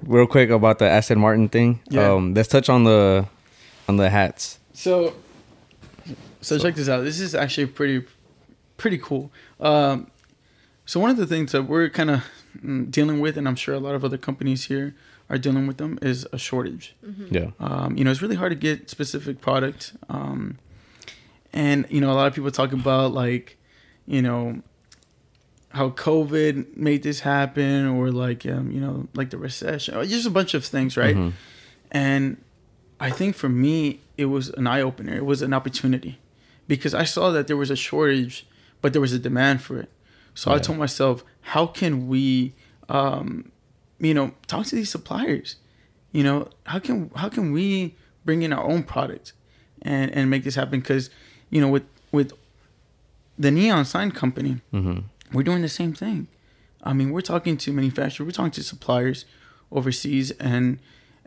[0.02, 1.80] real quick about the Aston Martin thing.
[1.88, 2.12] Yeah.
[2.12, 3.26] Um, let's touch on the
[3.88, 4.58] on the hats.
[4.72, 5.14] So,
[6.40, 7.04] so check this out.
[7.04, 8.06] This is actually pretty,
[8.76, 9.30] pretty cool.
[9.60, 10.10] Um,
[10.84, 12.24] so one of the things that we're kind of
[12.90, 14.94] dealing with, and I'm sure a lot of other companies here
[15.28, 16.94] are dealing with them, is a shortage.
[17.30, 17.50] Yeah.
[17.58, 19.94] Um, you know, it's really hard to get specific product.
[20.08, 20.58] Um,
[21.52, 23.56] and you know, a lot of people talk about like,
[24.06, 24.62] you know,
[25.70, 30.26] how COVID made this happen, or like, um, you know, like the recession, or just
[30.26, 31.16] a bunch of things, right?
[31.16, 31.32] Mhm.
[31.90, 32.36] And
[33.00, 35.14] I think for me, it was an eye opener.
[35.14, 36.18] It was an opportunity
[36.66, 38.46] because I saw that there was a shortage,
[38.80, 39.90] but there was a demand for it.
[40.34, 42.52] So I told myself, how can we,
[42.88, 43.50] um,
[43.98, 45.56] you know, talk to these suppliers?
[46.12, 49.32] You know, how can how can we bring in our own product
[49.82, 50.80] and and make this happen?
[50.80, 51.10] Because
[51.50, 52.32] you know, with with
[53.38, 55.00] the Neon Sign Company, Mm-hmm.
[55.32, 56.28] We're doing the same thing.
[56.82, 59.24] I mean, we're talking to manufacturers, we're talking to suppliers
[59.72, 60.78] overseas, and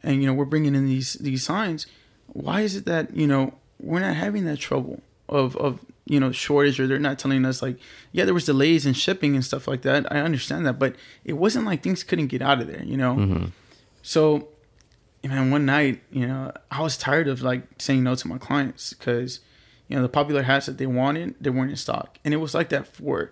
[0.03, 1.85] and you know we're bringing in these these signs.
[2.27, 6.31] Why is it that you know we're not having that trouble of of you know
[6.31, 7.77] shortage, or they're not telling us like,
[8.11, 10.11] yeah, there was delays in shipping and stuff like that.
[10.11, 13.15] I understand that, but it wasn't like things couldn't get out of there, you know.
[13.15, 13.45] Mm-hmm.
[14.01, 14.47] So,
[15.23, 18.93] man, one night, you know, I was tired of like saying no to my clients
[18.93, 19.41] because,
[19.87, 22.17] you know, the popular hats that they wanted, they weren't in stock.
[22.25, 23.31] And it was like that for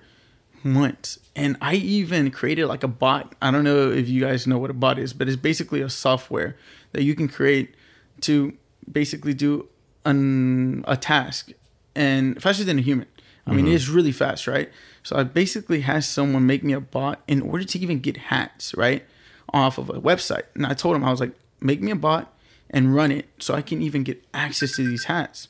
[0.64, 1.20] months.
[1.36, 3.36] And I even created like a bot.
[3.42, 5.90] I don't know if you guys know what a bot is, but it's basically a
[5.90, 6.58] software
[6.94, 7.76] that you can create
[8.22, 8.54] to
[8.92, 9.68] basically do
[10.06, 11.52] an, a task
[11.96, 13.08] and faster than a human.
[13.46, 14.70] I mean, it's really fast, right?
[15.04, 18.76] So I basically had someone make me a bot in order to even get hats,
[18.76, 19.06] right?
[19.54, 20.44] Off of a website.
[20.54, 22.34] And I told him, I was like, make me a bot
[22.70, 25.48] and run it so I can even get access to these hats.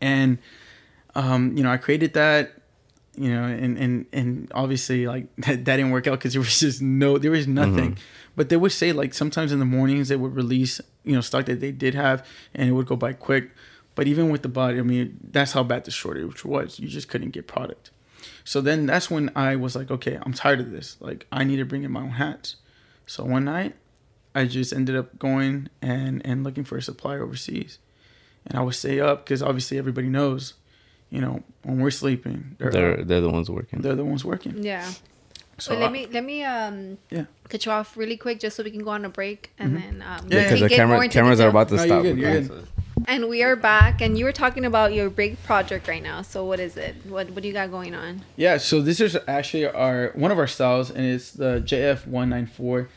[0.00, 0.38] And,
[1.16, 2.61] um, you know, I created that,
[3.14, 6.60] you know, and, and, and obviously like that, that didn't work out because there was
[6.60, 7.92] just no, there was nothing.
[7.92, 8.04] Mm-hmm.
[8.36, 11.46] But they would say like sometimes in the mornings they would release, you know, stock
[11.46, 13.50] that they did have and it would go by quick.
[13.94, 16.78] But even with the body, I mean, that's how bad the shortage was.
[16.78, 17.90] You just couldn't get product.
[18.44, 20.96] So then that's when I was like, okay, I'm tired of this.
[21.00, 22.56] Like, I need to bring in my own hats.
[23.06, 23.74] So one night,
[24.34, 27.78] I just ended up going and and looking for a supplier overseas,
[28.46, 30.54] and I would stay up because obviously everybody knows,
[31.14, 31.34] you know,
[31.66, 33.06] when we're sleeping, they're They're up.
[33.08, 33.78] they're the ones working.
[33.82, 34.54] they're the ones working.
[34.64, 34.88] Yeah.
[35.58, 36.76] So So let I- me let me um
[37.16, 37.24] Yeah.
[37.50, 39.94] cut you off really quick just so we can go on a break and then
[40.10, 42.02] um Yeah, because the camera more into cameras are about to No, you're stop.
[42.02, 42.66] good, you're good.
[43.08, 46.22] And we are back, and you were talking about your big project right now.
[46.22, 46.94] So what is it?
[47.14, 48.22] What what do you got going on?
[48.36, 52.28] Yeah, so this is actually our one of our styles, and it's the JF one
[52.30, 52.88] nine four,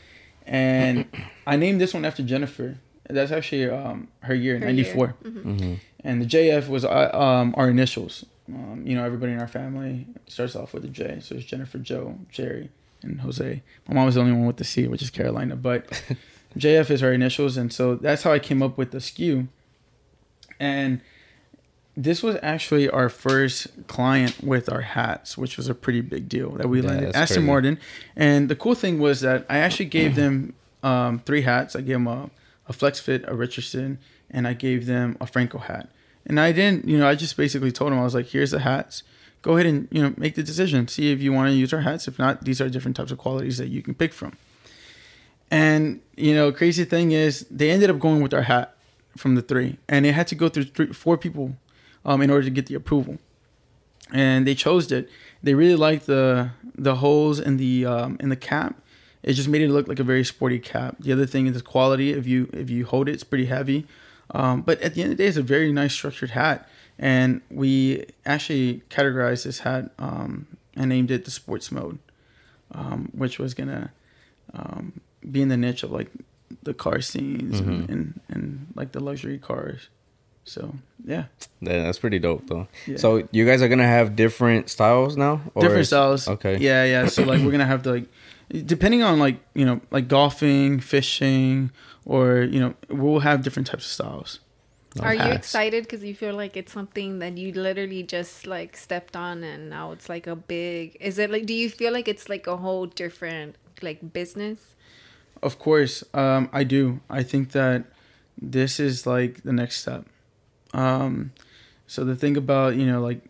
[0.46, 1.06] and
[1.52, 2.68] I named this one after Jennifer.
[3.08, 4.94] That's actually um, her year, Her ninety year.
[4.94, 5.14] four,
[6.06, 8.24] and the JF was uh, um, our initials.
[8.48, 11.78] Um, you know, everybody in our family starts off with a J, so it's Jennifer,
[11.78, 12.70] Joe, Jerry,
[13.02, 13.62] and Jose.
[13.88, 15.88] My mom was the only one with the C, which is Carolina, but
[16.56, 19.48] JF is our initials, and so that's how I came up with the SKU.
[20.60, 21.00] And
[21.96, 26.50] this was actually our first client with our hats, which was a pretty big deal
[26.52, 27.16] that we Yeah, landed.
[27.16, 27.46] Aston crazy.
[27.46, 27.78] Martin,
[28.14, 31.74] and the cool thing was that I actually gave them um, three hats.
[31.74, 32.30] I gave them a,
[32.68, 33.98] a Flex Fit, a Richardson,
[34.30, 35.88] and I gave them a Franco hat.
[36.26, 38.60] And I didn't, you know, I just basically told him, I was like, "Here's the
[38.60, 39.02] hats.
[39.42, 40.88] Go ahead and you know make the decision.
[40.88, 42.08] See if you want to use our hats.
[42.08, 44.36] If not, these are different types of qualities that you can pick from."
[45.50, 48.76] And you know, crazy thing is, they ended up going with our hat
[49.16, 51.56] from the three, and it had to go through three, four people
[52.04, 53.18] um, in order to get the approval.
[54.12, 55.08] And they chose it.
[55.42, 58.80] They really liked the the holes in the um, in the cap.
[59.22, 60.96] It just made it look like a very sporty cap.
[61.00, 62.12] The other thing is the quality.
[62.12, 63.86] If you if you hold it, it's pretty heavy.
[64.32, 66.68] Um, but at the end of the day, it's a very nice structured hat.
[66.98, 71.98] And we actually categorized this hat um, and named it the sports mode,
[72.72, 73.92] um, which was gonna
[74.54, 76.10] um, be in the niche of like
[76.62, 79.88] the car scenes and, and and like the luxury cars.
[80.44, 81.24] So yeah,
[81.60, 82.68] Yeah, that's pretty dope though.
[82.86, 82.96] Yeah.
[82.96, 85.42] So you guys are gonna have different styles now?
[85.54, 86.28] Or different styles.
[86.28, 86.56] Okay.
[86.58, 87.06] Yeah, yeah.
[87.08, 88.08] So like we're gonna have to like,
[88.48, 91.70] depending on like you know like golfing, fishing,
[92.04, 94.40] or you know we'll have different types of styles.
[94.96, 98.76] of Are you excited because you feel like it's something that you literally just like
[98.76, 100.96] stepped on and now it's like a big?
[101.00, 101.46] Is it like?
[101.46, 104.74] Do you feel like it's like a whole different like business?
[105.42, 107.00] Of course, um, I do.
[107.10, 107.84] I think that
[108.40, 110.06] this is like the next step.
[110.72, 111.32] Um,
[111.86, 113.20] so the thing about you know like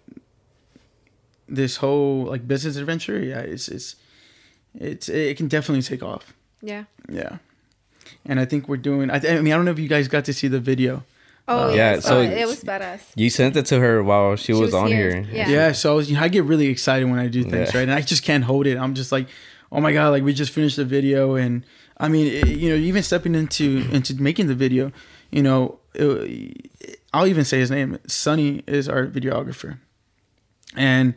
[1.49, 3.97] this whole like business adventure, yeah, it's it's
[4.77, 6.35] it's it can definitely take off.
[6.63, 6.85] Yeah.
[7.09, 7.39] Yeah,
[8.25, 9.11] and I think we're doing.
[9.11, 11.05] I, I mean, I don't know if you guys got to see the video.
[11.49, 11.77] Oh Uh, yeah.
[11.95, 13.01] yeah, So so- it was badass.
[13.15, 15.23] You sent it to her while she, was, was on here.
[15.23, 15.29] here.
[15.33, 15.49] Yeah.
[15.49, 17.79] Yeah, so I, was, I get really excited when I do things, Yeah.
[17.79, 17.89] right?
[17.89, 18.77] And I just can't hold it.
[18.77, 19.29] I'm just like,
[19.71, 21.65] oh my god, like we just finished the video, and
[21.99, 24.91] I mean, it, you know, even stepping into into making the video,
[25.31, 27.99] you know, it, I'll even say his name.
[28.09, 29.79] Sunny is our videographer,
[30.75, 31.15] and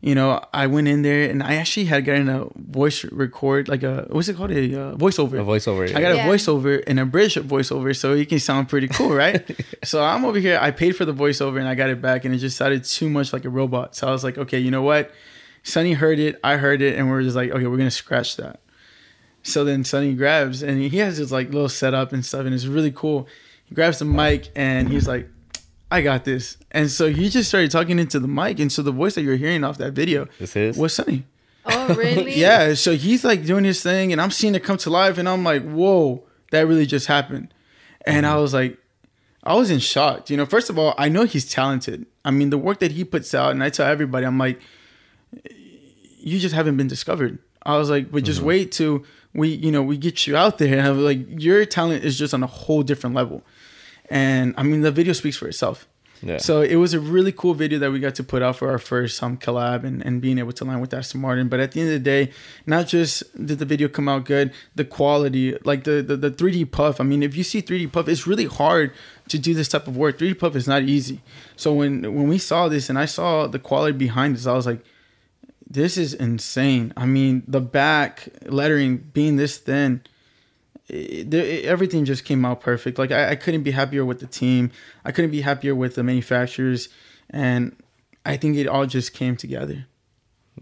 [0.00, 3.82] you know, I went in there and I actually had gotten a voice record, like
[3.82, 4.54] a what's it called, a
[4.92, 5.40] uh, voiceover.
[5.40, 5.88] A voiceover.
[5.94, 6.26] I got Yeah.
[6.26, 9.44] a voiceover and a British voiceover, so it can sound pretty cool, right?
[9.84, 10.58] so I'm over here.
[10.60, 13.10] I paid for the voiceover and I got it back, and it just sounded too
[13.10, 13.96] much like a robot.
[13.96, 15.10] So I was like, okay, you know what?
[15.64, 18.60] Sonny heard it, I heard it, and we're just like, okay, we're gonna scratch that.
[19.42, 22.66] So then Sonny grabs and he has his like little setup and stuff, and it's
[22.66, 23.26] really cool.
[23.64, 25.28] He grabs the mic and he's like,
[25.90, 26.58] I got this.
[26.70, 29.36] And so he just started talking into the mic, and so the voice that you're
[29.36, 30.76] hearing off that video This is?
[30.76, 31.24] was Sonny.
[31.64, 32.34] Oh really?
[32.36, 35.28] Yeah, so he's like doing his thing, and I'm seeing it come to life, and
[35.28, 37.52] I'm like, whoa, that really just happened.
[38.06, 38.42] And I mm-hmm.
[38.42, 38.78] was like,
[39.44, 40.30] I was in shock.
[40.30, 42.06] You know, first of all, I know he's talented.
[42.24, 44.60] I mean, the work that he puts out, and I tell everybody, I'm like,
[46.18, 47.38] you just haven't been discovered.
[47.62, 48.48] I was like, but just mm-hmm.
[48.48, 50.78] wait till we, you know, we get you out there.
[50.78, 53.42] And I was like, your talent is just on a whole different level.
[54.10, 55.86] And I mean, the video speaks for itself.
[56.22, 56.38] Yeah.
[56.38, 58.78] So it was a really cool video that we got to put out for our
[58.78, 61.48] first um, collab and, and being able to line with Aston Martin.
[61.48, 62.32] But at the end of the day,
[62.66, 66.70] not just did the video come out good, the quality, like the, the, the 3D
[66.70, 67.00] puff.
[67.00, 68.92] I mean, if you see 3D puff, it's really hard
[69.28, 70.18] to do this type of work.
[70.18, 71.20] 3D puff is not easy.
[71.56, 74.66] So when when we saw this and I saw the quality behind this, I was
[74.66, 74.84] like,
[75.68, 76.92] this is insane.
[76.96, 80.02] I mean, the back lettering being this thin,
[80.88, 82.98] it, it- everything just came out perfect.
[82.98, 84.70] Like I, I couldn't be happier with the team.
[85.04, 86.88] I couldn't be happier with the manufacturers,
[87.30, 87.76] and
[88.24, 89.86] I think it all just came together.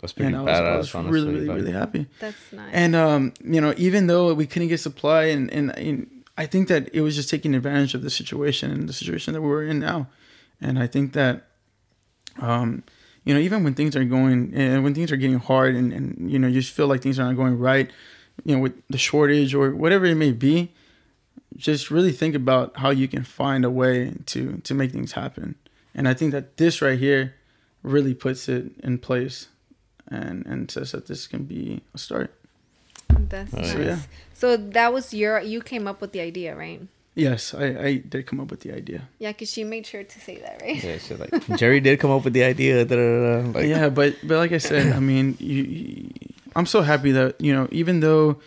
[0.01, 1.13] That's pretty And I was, badass, I was honestly.
[1.13, 2.07] really, really, like- really happy.
[2.21, 2.71] That's nice.
[2.73, 6.69] And um, you know, even though we couldn't get supply, and, and and I think
[6.69, 9.79] that it was just taking advantage of the situation and the situation that we're in
[9.79, 10.09] now.
[10.61, 11.47] And I think that,
[12.41, 12.83] um,
[13.25, 16.31] you know, even when things are going and when things are getting hard, and and
[16.31, 17.91] you know, you just feel like things are not going right,
[18.45, 20.73] you know, with the shortage or whatever it may be,
[21.57, 25.55] just really think about how you can find a way to to make things happen.
[25.95, 27.35] And I think that this right here
[27.83, 29.49] really puts it in place
[30.09, 32.35] and and says that this can be a start.
[33.09, 33.75] That's nice.
[33.75, 33.99] yeah.
[34.35, 36.83] So that was your you came up with the idea, right?
[37.15, 39.09] Yes, I, I did come up with the idea.
[39.19, 40.85] Yeah, because she made sure to say that, right?
[40.85, 42.85] Yeah, she's like, Jerry did come up with the idea.
[42.85, 43.49] Da, da, da.
[43.59, 46.11] Like, yeah, but but like I said, I mean, you, you,
[46.57, 48.41] I'm so happy that you know, even though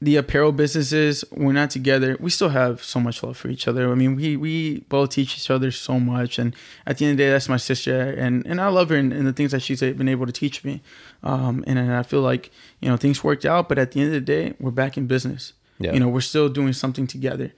[0.00, 3.90] the apparel businesses we're not together we still have so much love for each other.
[3.90, 6.54] I mean we we both teach each other so much and
[6.86, 9.12] at the end of the day that's my sister and and i love her and,
[9.12, 10.82] and the things that she's been able to teach me.
[11.22, 14.08] Um and, and i feel like you know things worked out but at the end
[14.08, 15.54] of the day we're back in business.
[15.78, 15.92] Yeah.
[15.92, 17.52] you know we're still doing something together.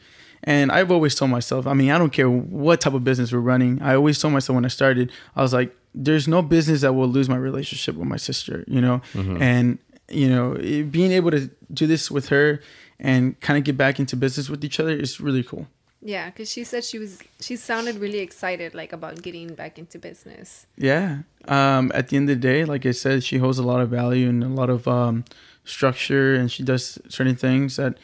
[0.45, 3.41] And i've always told myself i mean i don't care what type of business we're
[3.41, 3.83] running.
[3.83, 7.09] I always told myself when i started i was like there's no business that will
[7.09, 9.01] lose my relationship with my sister you know?
[9.15, 9.79] And
[10.11, 12.61] you know it- being able to do this with her
[13.01, 15.67] and kind of get back into business with each other is really cool.
[16.01, 17.19] Yeah, because she said she was.
[17.41, 20.67] She sounded really excited, like about getting back into business.
[20.77, 21.09] yeah
[21.49, 23.89] um at the end of the day like i said she holds a lot of
[23.89, 25.25] value and a lot of um
[25.65, 27.97] structure and she does certain things that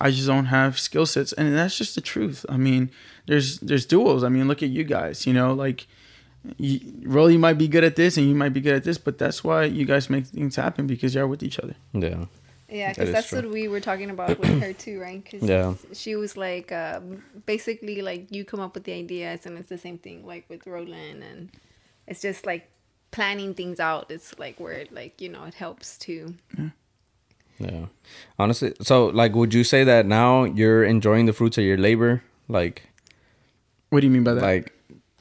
[0.00, 1.32] i just don't have skill sets.
[1.32, 2.44] And that's just the truth.
[2.48, 2.90] I mean
[3.26, 5.52] there's there's duels i mean look at you guys you know?
[5.52, 5.86] Like
[6.58, 9.18] you, Rolly might be good at this and you might be good at this but
[9.18, 12.26] that's why you guys make things happen because you're with each other Yeah.
[12.68, 13.42] Yeah, because is that's true.
[13.42, 15.24] what we were talking about with her too, right?
[15.30, 15.74] Cause Yeah.
[15.92, 19.78] she was like, um, basically, like you come up with the ideas, and it's the
[19.78, 21.50] same thing, like with Roland, and
[22.08, 22.68] it's just like
[23.12, 24.10] planning things out.
[24.10, 26.34] It's like where, it, like you know, it helps too.
[27.60, 27.86] Yeah.
[28.36, 32.24] Honestly, so like, would you say that now you're enjoying the fruits of your labor?
[32.48, 32.82] Like,
[33.90, 34.72] what do you mean by that like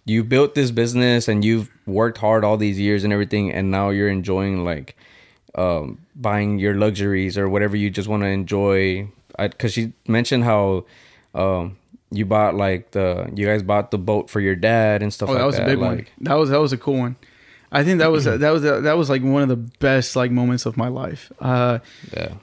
[0.06, 3.89] you built this business and you've worked hard all these years and everything, and now
[3.89, 4.96] you're enjoying like
[5.56, 9.08] um, buying your luxuries or whatever you just want to enjoy.
[9.38, 10.86] Because she mentioned how
[11.34, 11.78] um,
[12.12, 15.34] you bought like the you guys bought the boat for your dad and stuff Oh,
[15.34, 16.06] like that was a big one.
[16.22, 17.15] That was that was a cool one.
[17.72, 20.65] I think that was that was that was like one of the best like moments
[20.65, 21.32] of my life.
[21.39, 21.80] Uh,
[22.15, 22.36] Yeah.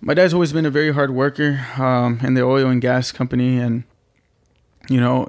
[0.00, 3.58] my dad's always been a very hard worker um, in the oil and gas company,
[3.58, 3.84] and
[4.88, 5.28] you know,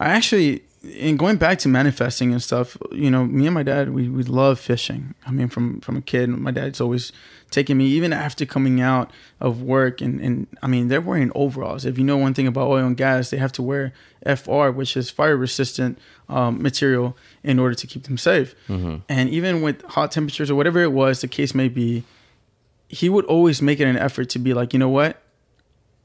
[0.00, 2.76] I actually in going back to manifesting and stuff.
[2.90, 5.14] You know, me and my dad we we love fishing.
[5.26, 7.12] I mean, from from a kid, my dad's always
[7.50, 11.84] taking me even after coming out of work and and I mean they're wearing overalls.
[11.84, 13.92] If you know one thing about oil and gas, they have to wear
[14.24, 18.54] FR, which is fire resistant um, material, in order to keep them safe.
[19.08, 22.04] And even with hot temperatures or whatever it was, the case may be,
[22.88, 25.22] he would always make it an effort to be like, you know what,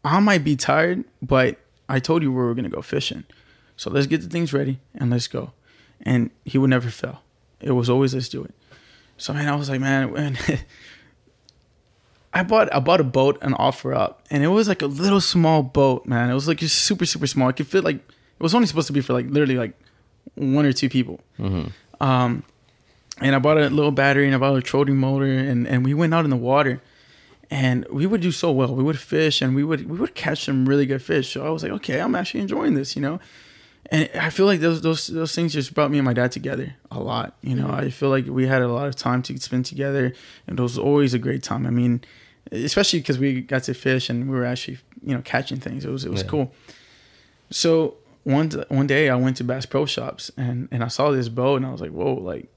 [0.03, 1.57] I might be tired, but
[1.87, 3.23] I told you we were gonna go fishing,
[3.77, 5.51] so let's get the things ready and let's go.
[6.01, 7.21] And he would never fail.
[7.61, 8.53] It was always let's do it.
[9.17, 10.37] So man, I was like, man,
[12.33, 15.63] I bought I bought a boat and OfferUp, and it was like a little small
[15.63, 16.29] boat, man.
[16.29, 17.47] It was like just super super small.
[17.49, 19.73] It could fit like it was only supposed to be for like literally like
[20.35, 21.21] one or two people.
[22.01, 22.43] Um,
[23.21, 25.85] and I bought a little battery and I bought a little trolling motor, and and
[25.85, 26.81] we went out in the water,
[27.49, 28.75] and we would do so well.
[28.75, 31.31] We would fish and we would we would catch some really good fish.
[31.31, 33.21] So I was like, okay, I'm actually enjoying this, you know.
[33.91, 36.75] And I feel like those those those things just brought me and my dad together
[36.89, 37.35] a lot.
[37.41, 37.85] You know, mm-hmm.
[37.85, 40.13] I feel like we had a lot of time to spend together,
[40.47, 41.67] and it was always a great time.
[41.67, 42.03] I mean,
[42.51, 45.85] especially because we got to fish and we were actually you know catching things.
[45.85, 46.27] It was it was Yeah.
[46.29, 46.53] cool.
[47.51, 51.29] So one one day I went to Bass Pro Shops and and I saw this
[51.29, 52.47] boat and I was like, whoa, like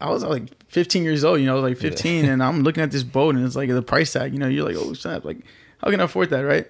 [0.00, 3.02] I was like 15 years old, you know, like 15, and I'm looking at this
[3.02, 5.38] boat and it's like the price tag, you know, you're like, oh snap, like
[5.78, 6.66] how can I afford that, right?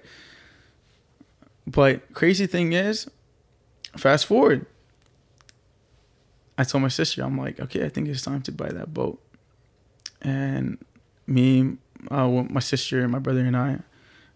[1.67, 3.09] But crazy thing is,
[3.97, 4.65] fast forward,
[6.57, 9.21] I told my sister, I'm like, okay, I think it's time to buy that boat,
[10.21, 10.77] and
[11.25, 11.77] me,
[12.11, 13.79] uh, my sister my brother and I,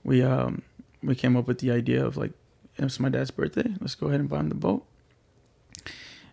[0.04, 0.62] we um
[1.02, 2.32] we came up with the idea of like,
[2.78, 4.86] it's my dad's birthday, let's go ahead and buy him the boat.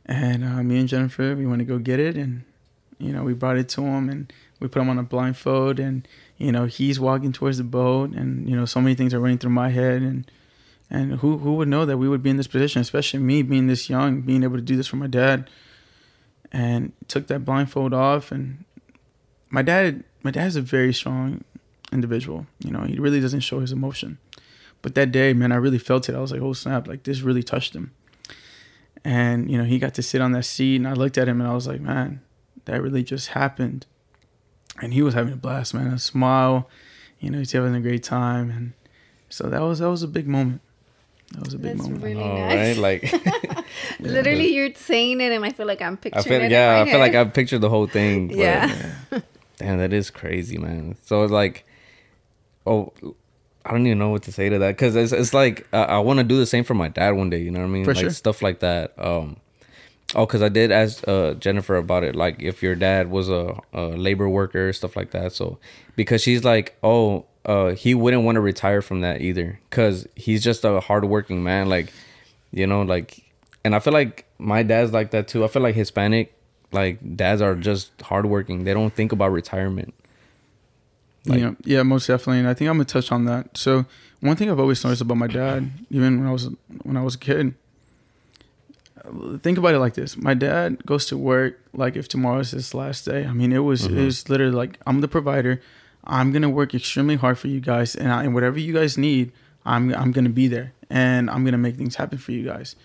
[0.06, 2.44] And uh, me and Jennifer, we went to go get it, and
[2.98, 6.06] you know, we brought it to him, and we put him on a blindfold, and
[6.37, 9.38] you know, he's walking towards the boat, and you know, so many things are running
[9.38, 10.30] through my head, and
[10.90, 13.68] and who who would know that we would be in this position, especially me being
[13.68, 15.48] this young, being able to do this for my dad,
[16.53, 18.64] and took that blindfold off, and
[19.48, 21.44] my dad, my dad is a very strong
[21.92, 22.46] individual.
[22.59, 24.18] You know, he really doesn't show his emotion,
[24.83, 26.14] but that day, man, I really felt it.
[26.14, 27.92] I was like, oh snap, like this really touched him.
[29.05, 31.40] And you know he got to sit on that seat and i looked at him
[31.40, 32.20] and i was like man
[32.66, 33.87] that really just happened.
[34.81, 36.68] And he was having a blast man a smile.
[37.18, 38.50] You know he's having a great time.
[38.50, 38.72] And
[39.29, 40.61] so that was that was a big moment
[41.32, 42.76] that was a big That's moment really All nice.
[42.78, 43.64] right, like
[44.00, 46.50] Literally, you're saying it, and I feel like I'm I picturing feel it.
[46.50, 47.26] yeah, in I my feel like head.
[47.26, 48.28] I pictured the whole thing.
[48.28, 48.92] but- Yeah.
[49.58, 50.96] Damn, that is crazy, man.
[51.04, 51.66] So it's like,
[52.66, 52.92] oh,
[53.64, 55.98] I don't even know what to say to that because it's it's like uh, I
[55.98, 57.40] want to do the same for my dad one day.
[57.42, 57.85] You know what I mean?
[57.85, 58.10] For like sure.
[58.10, 58.94] stuff like that.
[58.98, 59.37] Um,
[60.14, 62.16] oh, because I did ask uh, Jennifer about it.
[62.16, 65.33] Like if your dad was a, a labor worker, stuff like that.
[65.35, 65.58] So
[65.94, 70.42] because she's like, oh, uh, he wouldn't want to retire from that either because he's
[70.42, 71.68] just a hardworking man.
[71.68, 71.92] Like,
[72.52, 73.22] you know, like,
[73.64, 75.44] and I feel like my dad's like that too.
[75.44, 76.34] I feel like Hispanic
[76.72, 78.64] like dads are just hardworking.
[78.64, 79.92] They don't think about retirement.
[81.26, 82.38] Like- yeah, yeah, most definitely.
[82.40, 83.56] And I think I'm gonna touch on that.
[83.56, 83.84] So
[84.20, 86.48] one thing I've always noticed about my dad, even when I was
[86.82, 87.54] when I was a kid,
[89.42, 93.04] think about it like this: my dad goes to work like if tomorrow's his last
[93.06, 93.24] day.
[93.26, 94.04] I mean, it was it Mhm.
[94.06, 95.60] was literally like I'm the provider.
[96.05, 99.33] I'm gonna work extremely hard for you guys, and, I, and whatever you guys need,
[99.65, 102.77] I'm I'm gonna be there, and I'm gonna make things happen for you guys.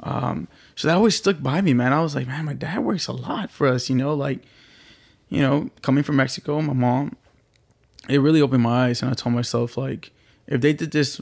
[0.00, 1.92] Um, so that always stuck by me, man.
[1.92, 4.40] I was like, man, my dad works a lot for us, you know, like,
[5.28, 7.16] you know, coming from Mexico, my mom,
[8.08, 10.12] it really opened my eyes, and I told myself, like,
[10.46, 11.20] if they did this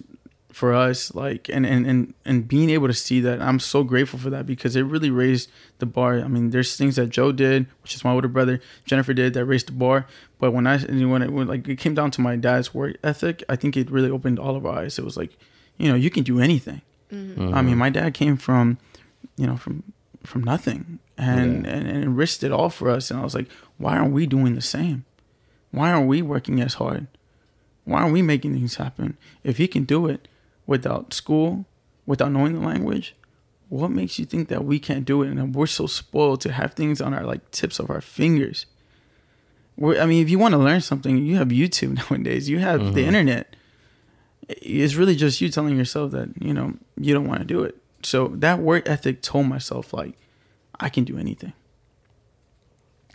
[0.53, 4.19] for us, like, and and and and being able to see that, I'm so grateful
[4.19, 6.21] for that because it really raised the bar.
[6.21, 9.45] I mean, there's things that Joe did, which is my older brother, Jennifer did that
[9.45, 10.07] raised the bar,
[10.45, 13.43] but when I when it when, like it came down to my dad's work ethic,
[13.49, 14.99] I think it really opened all of our eyes.
[14.99, 15.39] It was like,
[15.79, 16.83] you know, you can do anything.
[17.11, 17.55] Mm-hmm.
[17.55, 17.79] I mean, mm-hmm.
[17.79, 18.77] my dad came from,
[19.39, 19.83] you know, from
[20.23, 21.73] from nothing and, Yeah.
[21.73, 23.11] and and risked it all for us.
[23.11, 25.07] And I was like, why aren't we doing the same?
[25.71, 27.07] Why aren't we working as hard?
[27.85, 29.17] Why aren't we making things happen?
[29.43, 30.29] If he can do it
[30.67, 31.65] without school,
[32.05, 33.17] without knowing the language,
[33.71, 35.31] what makes you think that we can't do it?
[35.31, 38.67] And we're so spoiled to have things on our like tips of our fingers.
[39.77, 42.49] We're, I mean, if you want to learn something, you have YouTube nowadays.
[42.49, 43.07] You have the Mhm.
[43.09, 43.57] internet.
[44.49, 47.77] It's really just you telling yourself that you know you don't want to do it.
[48.03, 50.14] So that work ethic told myself like
[50.79, 51.55] I can do anything.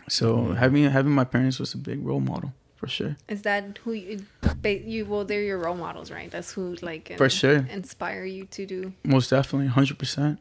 [0.08, 0.56] So Mhm.
[0.56, 3.16] having having my parents was a big role model for sure.
[3.28, 4.24] Is that who you,
[4.64, 5.04] you?
[5.04, 6.30] Well, they're your role models, right?
[6.30, 7.66] That's who like For sure.
[7.70, 8.92] inspire you to do.
[9.04, 10.40] Most definitely, hundred percent,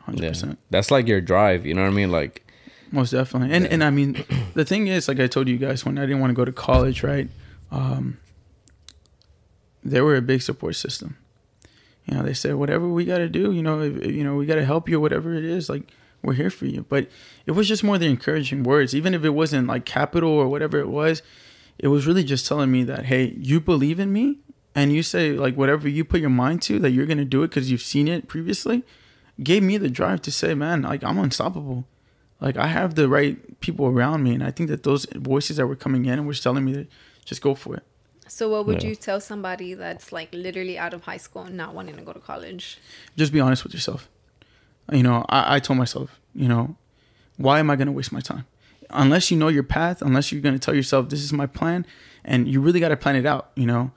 [0.00, 0.58] hundred percent.
[0.70, 1.64] That's like your drive.
[1.64, 2.10] You know what I mean?
[2.10, 2.45] Like,
[2.92, 3.54] Most definitely.
[3.54, 3.70] And Yeah.
[3.72, 4.24] and I mean,
[4.54, 6.52] the thing is, like I told you guys when I didn't want to go to
[6.52, 7.28] college, right?
[7.70, 8.18] Um,
[9.84, 11.16] they were a big support system.
[12.06, 14.46] You know, they said whatever we got to do, you know, if, you know, we
[14.46, 15.90] got to help you, whatever it is, like
[16.22, 16.86] we're here for you.
[16.88, 17.08] But
[17.46, 20.78] it was just more the encouraging words, even if it wasn't like capital or whatever
[20.78, 21.22] it was.
[21.78, 24.38] It was really just telling me that, hey, you believe in me,
[24.74, 27.48] and you say like whatever you put your mind to that you're gonna do it
[27.48, 28.82] because you've seen it previously.
[29.42, 31.86] Gave me the drive to say, man, like I'm unstoppable
[32.40, 35.66] like I have the right people around me, and I think that those voices that
[35.66, 36.86] were coming in and were telling me to
[37.24, 37.82] just go for it.
[38.28, 38.90] So, what would Yeah.
[38.90, 42.12] you tell somebody that's like literally out of high school and not wanting to go
[42.12, 42.78] to college?
[43.16, 44.08] Just be honest with yourself.
[44.92, 46.76] You know, I, I told myself, you know,
[47.36, 48.46] why am I going to waste my time?
[48.90, 51.86] Unless you know your path, unless you're going to tell yourself this is my plan,
[52.24, 53.50] and you really got to plan it out.
[53.56, 53.90] You know,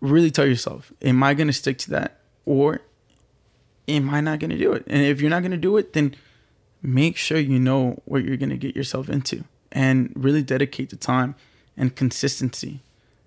[0.00, 2.80] really tell yourself, am I going to stick to that, or
[3.88, 4.84] am I not going to do it?
[4.86, 6.14] And if you're not going to do it, then
[6.82, 10.96] make sure you know what you're going to get yourself into and really dedicate the
[10.96, 11.34] time
[11.76, 12.80] and consistency.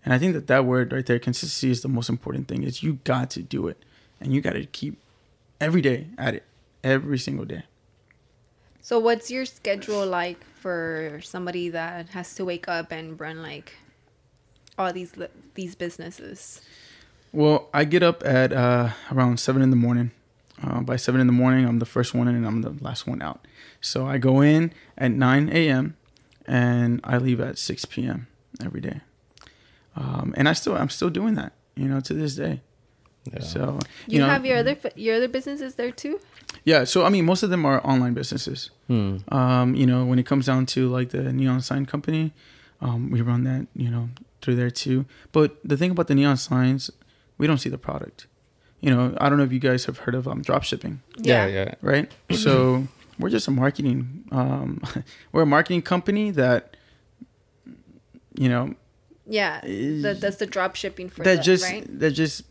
[0.03, 2.63] And I think that that word right there, consistency, is the most important thing.
[2.63, 3.81] Is you got to do it,
[4.19, 5.01] and you got to keep
[5.59, 6.43] every day at it,
[6.83, 7.63] every single day.
[8.81, 13.73] So, what's your schedule like for somebody that has to wake up and run like
[14.77, 15.13] all these
[15.55, 16.61] these businesses?
[17.31, 20.11] Well, I get up at uh, around seven in the morning.
[20.63, 23.05] Uh, by seven in the morning, I'm the first one in and I'm the last
[23.05, 23.45] one out.
[23.81, 25.97] So I go in at 9 a.m.
[26.47, 28.27] and I leave at 6 p.m.
[28.63, 29.01] every day.
[29.95, 32.61] Um, and I still, I'm still doing that, you know, to this day.
[33.31, 33.41] yeah.
[33.41, 36.19] So You, know, have your other your other businesses there too.
[36.63, 36.83] yeah.
[36.85, 38.71] So I mean, most of them are online businesses.
[38.87, 39.17] Hmm.
[39.29, 42.33] Um, you know, when it comes down to like the neon sign company,
[42.81, 44.09] um, we run that, you know,
[44.41, 45.05] through there too.
[45.31, 46.91] But the thing about the neon signs,
[47.37, 48.27] we don't see the product.
[48.85, 51.47] You know, I don't know if you guys have heard of um, drop shipping, yeah,
[51.47, 51.73] yeah.
[51.81, 52.11] right?
[52.31, 54.79] so we're just a marketing, um,
[55.31, 56.77] we're a marketing company that,
[58.35, 58.75] you know,
[59.25, 61.99] Yeah, that that's the drop shipping for that the, just right.
[61.99, 62.43] that just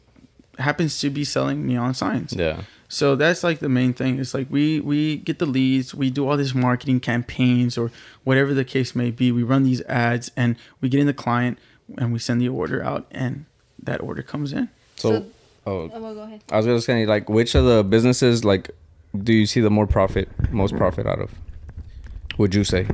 [0.59, 2.33] happens to be selling neon signs.
[2.33, 2.63] Yeah.
[2.89, 4.19] So that's like the main thing.
[4.19, 7.93] It's like we we get the leads, we do all these marketing campaigns or
[8.25, 9.31] whatever the case may be.
[9.31, 11.61] We run these ads and we get in the client
[11.97, 13.45] and we send the order out and
[13.81, 14.69] that order comes in.
[14.97, 15.27] So, So-
[15.67, 16.43] oh, Oh, well, go ahead.
[16.51, 18.71] I was gonna say, like, which of the businesses, like,
[19.23, 21.31] do you see the more profit, most profit out of?
[22.39, 22.87] Would you say?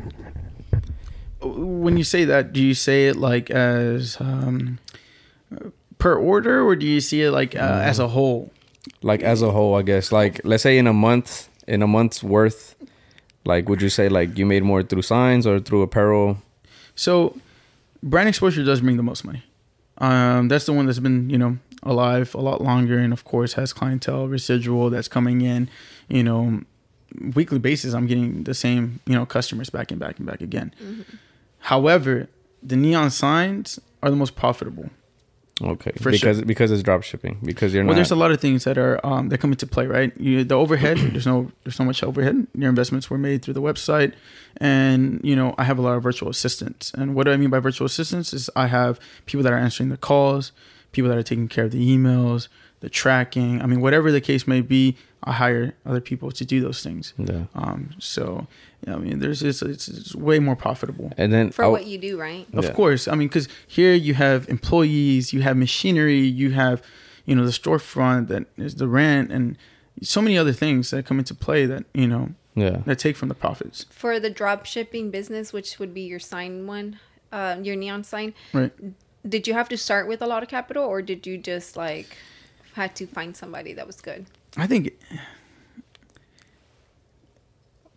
[1.43, 4.79] When you say that, do you say it like as um,
[5.99, 8.53] per order or do you see it like uh, as a whole?
[9.03, 10.13] Like as a whole, I guess.
[10.13, 12.75] Like, let's say in a month, in a month's worth,
[13.47, 16.37] like, would you say like you made more through signs or through apparel?
[16.95, 17.39] So,
[18.03, 19.43] brand exposure does bring the most money.
[19.97, 23.55] Um, that's the one that's been, you know, alive a lot longer, and of course
[23.55, 25.69] has clientele residual that's coming in.
[26.09, 26.63] You know,
[27.35, 27.95] weekly basis.
[27.95, 30.75] I'm getting the same, you know, customers back and back and back again.
[31.61, 32.29] However,
[32.63, 34.91] the neon signs are the most profitable.
[35.63, 35.93] Okay.
[36.01, 36.47] For because sure.
[36.47, 37.39] because it's drop shipping.
[37.45, 37.97] Because you're Well, not.
[37.97, 40.11] there's a lot of things that are um, that come into play, right?
[40.19, 42.47] You, the overhead, there's no there's so much overhead.
[42.55, 44.15] Your investments were made through the website,
[44.57, 46.93] and you know I have a lot of virtual assistants.
[46.97, 49.91] And what do I mean by virtual assistants is I have people that are answering
[49.91, 50.53] the calls,
[50.93, 52.49] people that are taking care of the emails,
[52.81, 53.61] the tracking.
[53.63, 57.13] I mean, whatever the case may be, I hire other people to do those things.
[57.19, 57.45] yeah.
[57.55, 58.47] Um, so
[58.87, 61.13] yeah, I mean, there's it's, it's, it's way more profitable.
[61.19, 62.47] And then For I- what you do, right?
[62.55, 62.73] Of Yeah.
[62.73, 66.83] course, I mean, because here you have employees, you have machinery, you have,
[67.27, 69.57] you know, the storefront that is the rent, and
[70.03, 72.79] so many other things that come into play that you know yeah.
[72.87, 73.85] that take from the profits.
[73.91, 76.99] For the drop shipping business, which would be your sign one,
[77.31, 78.73] uh, your neon sign, Right.
[79.29, 82.17] Did you have to start with a lot of capital or did you just like
[82.75, 84.27] had to find somebody that was good?
[84.57, 84.93] I think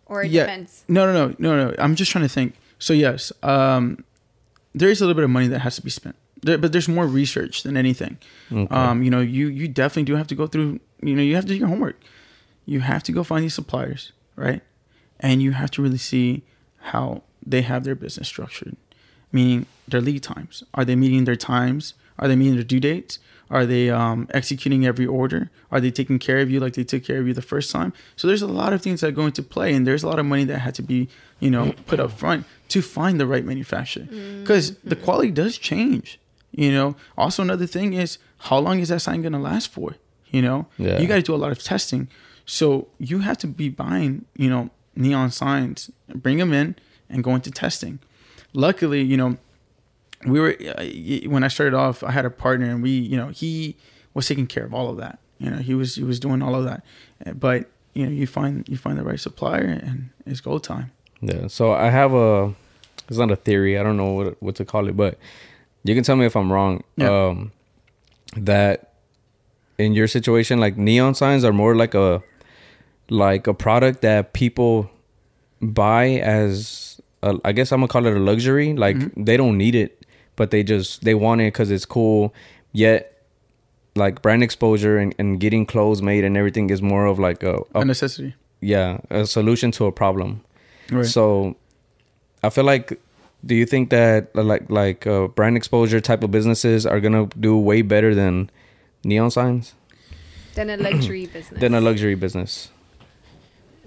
[0.06, 0.42] Or it yeah.
[0.44, 0.84] depends.
[0.88, 1.74] No, no, no, no, no.
[1.78, 2.54] I'm just trying to think.
[2.78, 4.04] So yes, um,
[4.74, 6.88] there is a little bit of money that has to be spent, there, but there's
[6.88, 8.18] more research than anything.
[8.52, 8.74] Okay.
[8.74, 10.80] Um, you know, you you definitely do have to go through.
[11.00, 12.00] You know, you have to do your homework.
[12.66, 14.60] You have to go find these suppliers, right?
[15.20, 16.42] And you have to really see
[16.80, 18.76] how they have their business structured,
[19.34, 20.62] meaning their lead times.
[20.72, 21.92] Are they meeting their times?
[22.18, 23.18] Are they meeting their due dates?
[23.50, 25.50] Are they um, executing every order?
[25.70, 27.92] Are they taking care of you like they took care of you the first time?
[28.16, 30.24] So there's a lot of things that go into play, and there's a lot of
[30.24, 31.08] money that had to be,
[31.40, 34.06] you know, put up front to find the right manufacturer,
[34.40, 36.18] because the quality does change.
[36.52, 36.96] You know.
[37.18, 39.96] Also, another thing is how long is that sign gonna last for?
[40.30, 40.66] You know.
[40.78, 40.98] Yeah.
[41.00, 42.08] You got to do a lot of testing,
[42.46, 46.76] so you have to be buying, you know, neon signs, bring them in,
[47.10, 47.98] and go into testing.
[48.54, 49.36] Luckily, you know,
[50.26, 50.84] we were uh,
[51.28, 52.02] when I started off.
[52.02, 53.76] I had a partner, and we, you know, he
[54.14, 55.18] was taking care of all of that.
[55.38, 56.84] You know, he was he was doing all of that.
[57.26, 60.92] Uh, But you know, you find you find the right supplier, and it's go time.
[61.20, 61.48] Yeah.
[61.48, 62.54] So I have a.
[63.08, 63.78] It's not a theory.
[63.78, 65.18] I don't know what what to call it, but
[65.82, 66.82] you can tell me if I'm wrong.
[66.96, 67.28] Yeah.
[67.28, 67.52] Um,
[68.36, 68.92] that
[69.78, 72.22] in your situation, like neon signs are more like a
[73.10, 74.90] like a product that people
[75.60, 76.93] buy as
[77.28, 78.74] a, I guess I'm gonna call it a luxury.
[78.84, 79.24] Like Mm-hmm.
[79.28, 79.90] they don't need it,
[80.36, 82.32] but they just they want it because it's cool.
[82.72, 83.00] Yet,
[83.96, 87.54] like brand exposure and, and getting clothes made and everything is more of like a,
[87.74, 88.34] a A necessity.
[88.60, 90.40] yeah a solution to a problem.
[90.90, 91.06] Right.
[91.06, 91.54] So,
[92.42, 93.00] I feel like,
[93.46, 97.26] do you think that uh, like like uh, brand exposure type of businesses are gonna
[97.40, 98.50] do way better than
[99.04, 99.74] neon signs
[100.56, 101.60] Than a luxury business.
[101.62, 102.70] than a luxury business?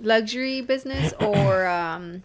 [0.01, 2.23] luxury business or um,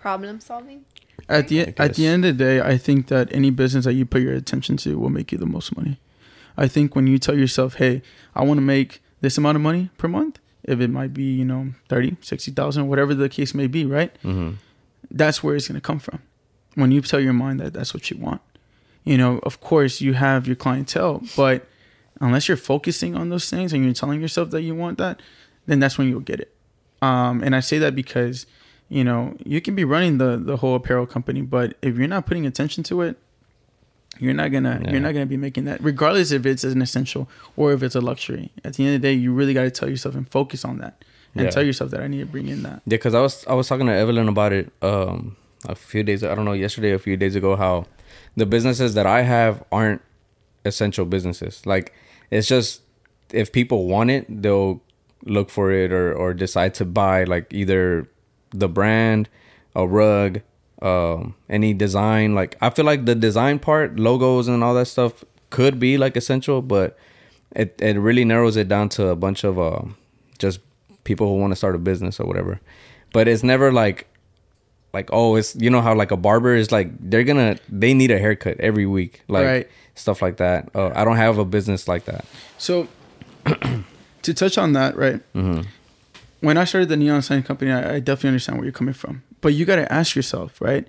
[0.00, 0.84] problem solving.
[1.28, 3.94] at the I at the end of the day, I think that any business that
[3.94, 5.98] you put your attention to will make you the most money.
[6.56, 8.02] I think when you tell yourself, "Hey,
[8.34, 11.44] I want to make this amount of money per month," if it might be, you
[11.44, 14.12] know, 30, 60,000, whatever the case may be, right?
[14.24, 14.56] Mm-hmm.
[15.10, 16.20] That's where it's going to come from.
[16.74, 18.40] When you tell your mind that that's what you want.
[19.04, 21.66] You know, of course, you have your clientele, but
[22.20, 25.20] unless you're focusing on those things and you're telling yourself that you want that,
[25.66, 26.52] then that's when you'll get it.
[27.02, 28.46] Um, and I say that because,
[28.90, 32.26] you know, you can be running the the whole apparel company, but if you're not
[32.26, 33.16] putting attention to it,
[34.18, 34.90] you're not gonna Yeah.
[34.92, 38.00] you're not gonna be making that, regardless if it's an essential or if it's a
[38.00, 38.50] luxury.
[38.64, 40.78] At the end of the day, you really got to tell yourself and focus on
[40.78, 41.02] that,
[41.34, 41.50] and Yeah.
[41.50, 42.82] tell yourself that I need to bring in that.
[42.84, 45.36] Yeah, because I was I was talking to Evelyn about it um
[45.68, 47.86] a few days I don't know yesterday a few days ago how
[48.36, 50.02] the businesses that I have aren't
[50.64, 51.64] essential businesses.
[51.64, 51.92] Like
[52.30, 52.82] it's just
[53.32, 54.82] if people want it, they'll
[55.24, 58.08] look for it or or decide to buy like either
[58.52, 59.28] the brand,
[59.74, 60.40] a rug,
[60.82, 62.34] um, any design.
[62.34, 66.16] Like I feel like the design part, logos and all that stuff could be like
[66.16, 66.96] essential, but
[67.54, 69.96] it it really narrows it down to a bunch of um
[70.38, 70.60] just
[71.04, 72.60] people who want to start a business or whatever.
[73.12, 74.06] But it's never like
[74.92, 78.10] like oh it's you know how like a barber is like they're gonna they need
[78.10, 79.68] a haircut every week like Right.
[79.94, 80.68] stuff like that.
[80.74, 82.24] Uh, I don't have a business like that.
[82.58, 82.88] So,
[84.22, 85.20] to touch on that, right?
[85.34, 85.62] Mm-hmm.
[86.40, 89.22] When I started the neon sign company, I, I definitely understand where you're coming from.
[89.40, 90.86] But you got to ask yourself, right?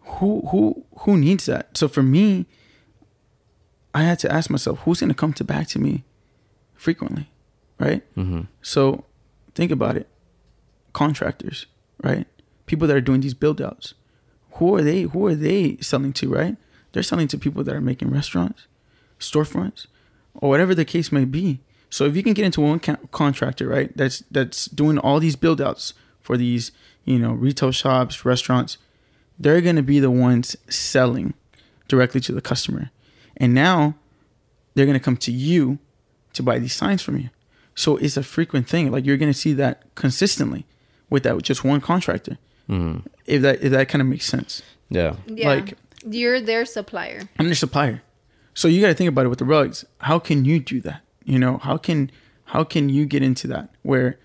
[0.00, 1.76] Who who who needs that?
[1.76, 2.46] So for me,
[3.94, 6.04] I had to ask myself, who's going to come to back to me
[6.74, 7.30] frequently,
[7.78, 8.02] right?
[8.16, 8.42] Mm-hmm.
[8.62, 9.04] So
[9.54, 10.08] think about it.
[10.92, 11.66] Contractors,
[12.02, 12.26] right?
[12.66, 13.94] People that are doing these build outs.
[14.54, 16.56] Who are they who are they selling to, right?
[16.92, 18.66] They're selling to people that are making restaurants,
[19.18, 19.86] storefronts,
[20.34, 21.60] or whatever the case may be.
[21.94, 25.36] So if you can get into one ca- contractor, right, that's that's doing all these
[25.36, 26.72] build outs for these,
[27.04, 28.78] you know, retail shops, restaurants,
[29.38, 31.34] they're going to be the ones selling
[31.86, 32.90] directly to the customer.
[33.36, 33.94] And now
[34.74, 35.78] they're going to come to you
[36.32, 37.30] to buy these signs from you.
[37.76, 38.90] So it's a frequent thing.
[38.90, 40.66] Like you're going to see that consistently
[41.10, 42.38] with that with just one contractor.
[42.68, 43.06] Mm-hmm.
[43.26, 44.62] If that if that kind of makes sense.
[44.90, 45.14] Yeah.
[45.28, 45.48] Yeah.
[45.48, 47.20] Like- you're their supplier.
[47.38, 48.02] I'm their supplier.
[48.52, 49.84] so you got to think about it with the rugs.
[49.98, 51.03] How can you do that?
[51.24, 52.10] You know, how can
[52.46, 53.70] how can you get into that?
[53.82, 54.18] Where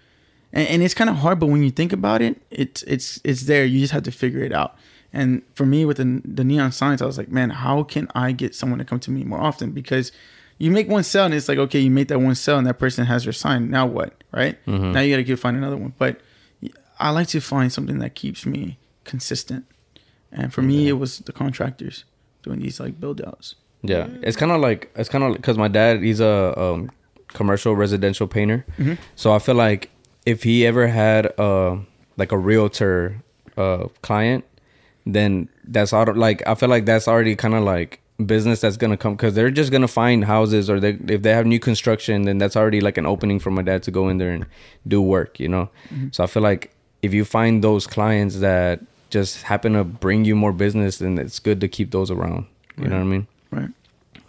[0.51, 3.43] and, and it's kind of hard but when you think about it it's it's it's
[3.43, 3.65] there.
[3.65, 4.75] You just have to figure it out.
[5.11, 8.31] And for me with the, the neon signs i was like man how can i
[8.31, 9.71] get someone to come to me more often?
[9.71, 10.11] Because
[10.57, 12.79] you make one sale and it's like okay you made that one sale and that
[12.79, 13.69] person has your sign.
[13.69, 14.23] Now what?
[14.31, 14.63] Right?
[14.65, 14.91] Mm-hmm.
[14.91, 15.93] Now you got to go find another one.
[15.97, 16.19] But
[16.99, 19.65] i like to find something that keeps me consistent.
[20.31, 22.03] And for me it was the contractors
[22.43, 25.67] doing these like build outs Yeah, it's kind of like it's kind of because my
[25.67, 26.91] dad he's a um,
[27.29, 28.65] commercial residential painter,
[29.15, 29.89] so I feel like
[30.25, 31.77] if he ever had uh
[32.17, 33.21] like a realtor
[33.57, 34.43] uh client,
[35.05, 38.97] then that's auto like I feel like that's already kind of like business that's gonna
[38.97, 42.37] come because they're just gonna find houses or they if they have new construction then
[42.37, 44.45] that's already like an opening for my dad to go in there and
[44.85, 45.69] do work you know?
[46.11, 50.35] So i feel like if you find those clients that just happen to bring you
[50.35, 52.45] more business then it's good to keep those around
[52.77, 53.69] you know what i mean right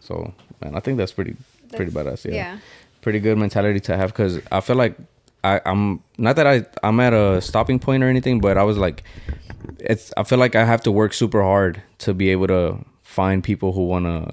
[0.00, 1.36] so man, I think that's pretty
[1.74, 2.24] pretty badass.
[2.24, 2.32] Yeah.
[2.34, 2.58] yeah.
[3.00, 4.96] pretty good mentality to have because I feel like
[5.44, 8.76] I, I'm not that I I'm at a stopping point or anything, but I was
[8.76, 9.04] like,
[9.78, 13.42] it's I feel like I have to work super hard to be able to find
[13.42, 14.32] people who want to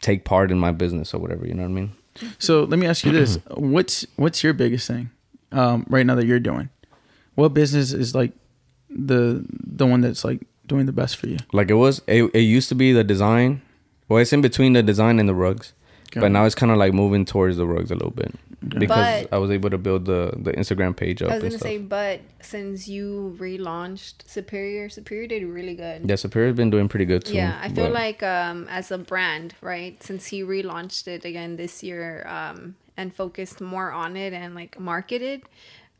[0.00, 1.46] take part in my business or whatever.
[1.46, 1.92] You know what I mean?
[2.38, 5.10] So let me ask you this: what's what's your biggest thing
[5.52, 6.70] um, right now that you're doing?
[7.34, 8.32] What business is like
[8.88, 11.38] the the one that's like doing the best for you?
[11.52, 13.62] Like it was it, it used to be the design.
[14.08, 15.72] Well, it's in between the design and the rugs.
[16.10, 18.32] Got but now it's kind of like moving towards the rugs a little bit
[18.68, 18.88] because
[19.24, 21.30] But- I was able to build the the Instagram page up.
[21.30, 21.62] I was gonna stuff.
[21.68, 26.08] say, but since you relaunched Superior, Superior did really good.
[26.08, 27.34] Yeah, Superior's been doing pretty good too.
[27.34, 30.00] Yeah, I feel but- like um, as a brand, right?
[30.02, 34.78] Since he relaunched it again this year um, and focused more on it and like
[34.78, 35.42] marketed,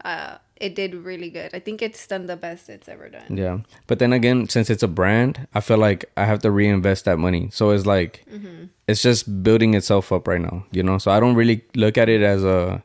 [0.05, 1.51] uh, it did really good.
[1.53, 3.37] I think it's done the best it's ever done.
[3.37, 3.59] Yeah.
[3.87, 7.19] But then again, since it's a brand, I feel like I have to reinvest that
[7.19, 7.49] money.
[7.53, 8.65] So it's like Mm-hmm.
[8.87, 10.99] it's just building itself up right now, you know?
[10.99, 12.83] So I don't really look at it as a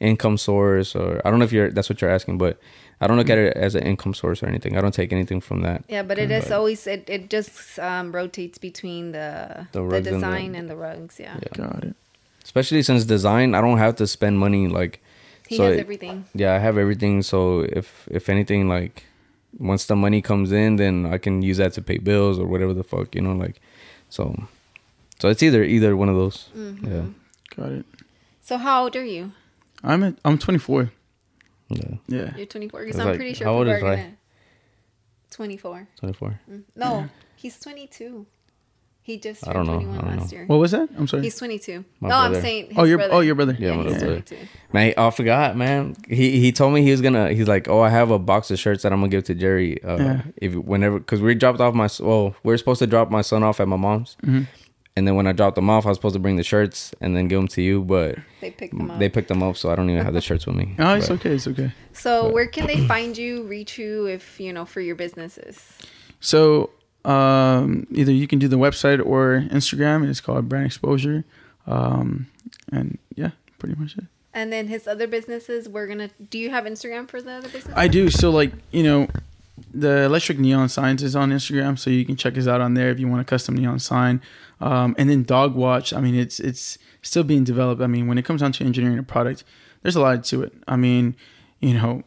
[0.00, 2.58] income source or I don't know if you're that's what you're asking, but
[3.02, 4.76] I don't look at it as an income source or anything.
[4.78, 5.84] I don't take anything from that.
[5.88, 9.94] Yeah, but it is always it, it just um, rotates between the The the, rugs
[9.96, 11.18] and the- design and the, rugs.
[11.20, 11.96] Yeah, Got it.
[12.44, 15.02] Especially since design, I don't have to spend money like
[15.50, 16.24] he so has it- everything.
[16.42, 17.22] Yeah, I have everything.
[17.22, 19.04] So if if anything, like
[19.58, 22.72] once the money comes in, then I can use that to pay bills or whatever
[22.72, 23.56] the fuck, you know, like
[24.08, 24.22] so.
[25.20, 26.48] So it's either either one of those.
[26.56, 26.86] Mm-hmm.
[26.92, 27.06] Yeah,
[27.56, 27.86] Got it.
[28.42, 29.32] So how old are you?
[29.82, 30.92] I'm at, I'm 24.
[31.68, 32.30] yeah, Yeah.
[32.36, 32.84] You're 24.
[32.84, 33.96] Because I'm like- pretty sure how old people is are Rai?
[33.96, 34.16] gonna.
[35.30, 35.88] 24.
[35.98, 36.40] twenty four.
[36.76, 38.26] No, he's 22.
[39.10, 40.38] He just I don't know, 21 I don't last know.
[40.38, 40.46] year.
[40.46, 40.88] What was that?
[40.96, 41.22] I'm sorry.
[41.24, 41.84] He's 22.
[42.00, 42.66] My no, I'm saying.
[42.68, 43.14] His Oh, your- brother.
[43.14, 43.56] oh, your brother.
[43.58, 44.06] Yeah, Yeah, my he's brother.
[44.22, 44.36] 22.
[44.72, 45.96] Man, I forgot, man.
[46.08, 47.32] He he told me he was gonna.
[47.32, 49.82] He's like, oh, I have a box of shirts that I'm gonna give to Jerry.
[49.82, 50.22] Uh, Yeah.
[50.36, 51.86] If whenever, because we dropped off my.
[51.86, 54.42] s- Well, we are supposed to drop my son off at my mom's, Mm-hmm.
[54.96, 57.16] and then when I dropped them off, I was supposed to bring the shirts and
[57.16, 58.98] then give them to you, but They picked them up.
[59.00, 60.74] they picked them up, so I don't even have the shirts with me.
[60.78, 61.30] Oh, it's But- okay.
[61.34, 61.72] It's okay.
[61.92, 65.76] so where can they find you, reach you, if you know for your businesses?
[66.20, 66.70] So
[67.04, 70.08] um, either you can do the website or Instagram.
[70.08, 71.24] It's called Brand Exposure.
[71.66, 72.26] Um,
[72.72, 74.04] and yeah, pretty much it.
[74.32, 76.10] And then his other businesses, we're gonna.
[76.30, 77.74] Do you have Instagram for the other business?
[77.76, 78.10] I do.
[78.10, 79.08] So like you know,
[79.72, 82.90] the electric neon signs is on Instagram, so you can check us out on there
[82.90, 84.20] if you want a custom neon sign.
[84.60, 85.92] Um, and then Dog Watch.
[85.92, 87.82] I mean, it's it's still being developed.
[87.82, 89.42] I mean, when it comes down to engineering a product,
[89.82, 90.52] there's a lot to it.
[90.68, 91.16] I mean,
[91.60, 92.04] you know,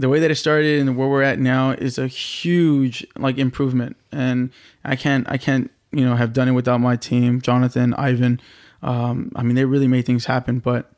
[0.00, 3.96] the way that it started and where we're at now is a huge like improvement.
[4.12, 4.50] And
[4.84, 8.40] I can't I can't you know have done it without my team, Jonathan, Ivan.
[8.82, 10.90] Um, I mean, they really made things happen, but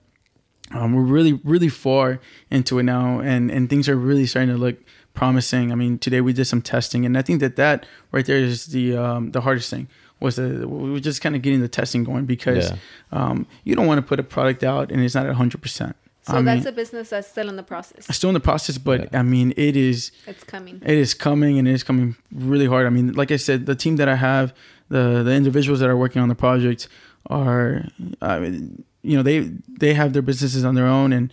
[0.71, 4.59] um, we're really really far into it now and and things are really starting to
[4.67, 4.77] look
[5.13, 8.39] promising i mean today we did some testing and i think that that right there
[8.39, 9.87] is the um, the hardest thing
[10.21, 12.77] was the we were just kind of getting the testing going because Yeah.
[13.13, 15.93] um, you don't want to put a product out and it's not at 100%
[16.23, 18.07] so I mean, that's a business that's still in the process.
[18.17, 20.81] still in the process but i mean it is It's coming.
[20.85, 22.87] it is coming and it is coming really hard.
[22.87, 24.47] I mean, like I said, the team that I have,
[24.89, 26.89] the the individuals that are working on the project
[27.31, 27.85] are,
[28.21, 29.39] I mean, you know, they
[29.83, 31.33] they have their businesses on their own, and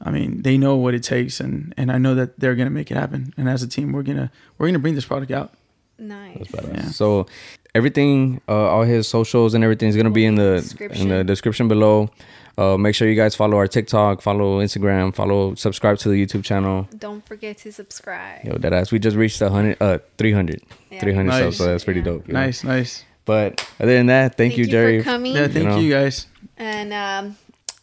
[0.00, 2.90] I mean, they know what it takes, and and I know that they're gonna make
[2.92, 3.32] it happen.
[3.38, 5.50] And as a team, we're gonna we're gonna bring this product out.
[5.98, 6.46] Nice.
[6.54, 6.74] Badass.
[6.74, 6.90] Yeah.
[7.00, 7.26] So
[7.74, 11.26] everything, uh, all his socials and everything is gonna be in the in the Description.
[11.26, 12.10] description below.
[12.58, 16.42] Uh, make sure you guys follow our TikTok, follow Instagram, follow, subscribe to the YouTube
[16.44, 16.88] channel.
[16.98, 18.44] Don't forget to subscribe.
[18.44, 18.90] Yo, that ass.
[18.90, 20.98] We just reached a hundred, uh, 300, Yeah.
[21.00, 22.04] 300 subs, so that's pretty Yeah.
[22.04, 22.26] dope.
[22.26, 22.40] you know?
[22.40, 23.04] Nice, nice.
[23.24, 24.98] But other than that, thank, you, Jerry.
[24.98, 25.36] for coming.
[25.36, 25.78] Yeah, thank know.
[25.78, 26.26] you guys.
[26.56, 27.36] and um,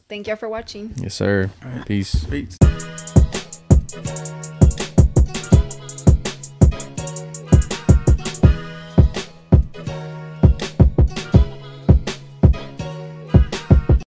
[0.10, 0.92] thank y'all for watching.
[0.98, 1.50] Yes, sir.
[1.86, 2.26] Peace.
[2.26, 2.58] Peace.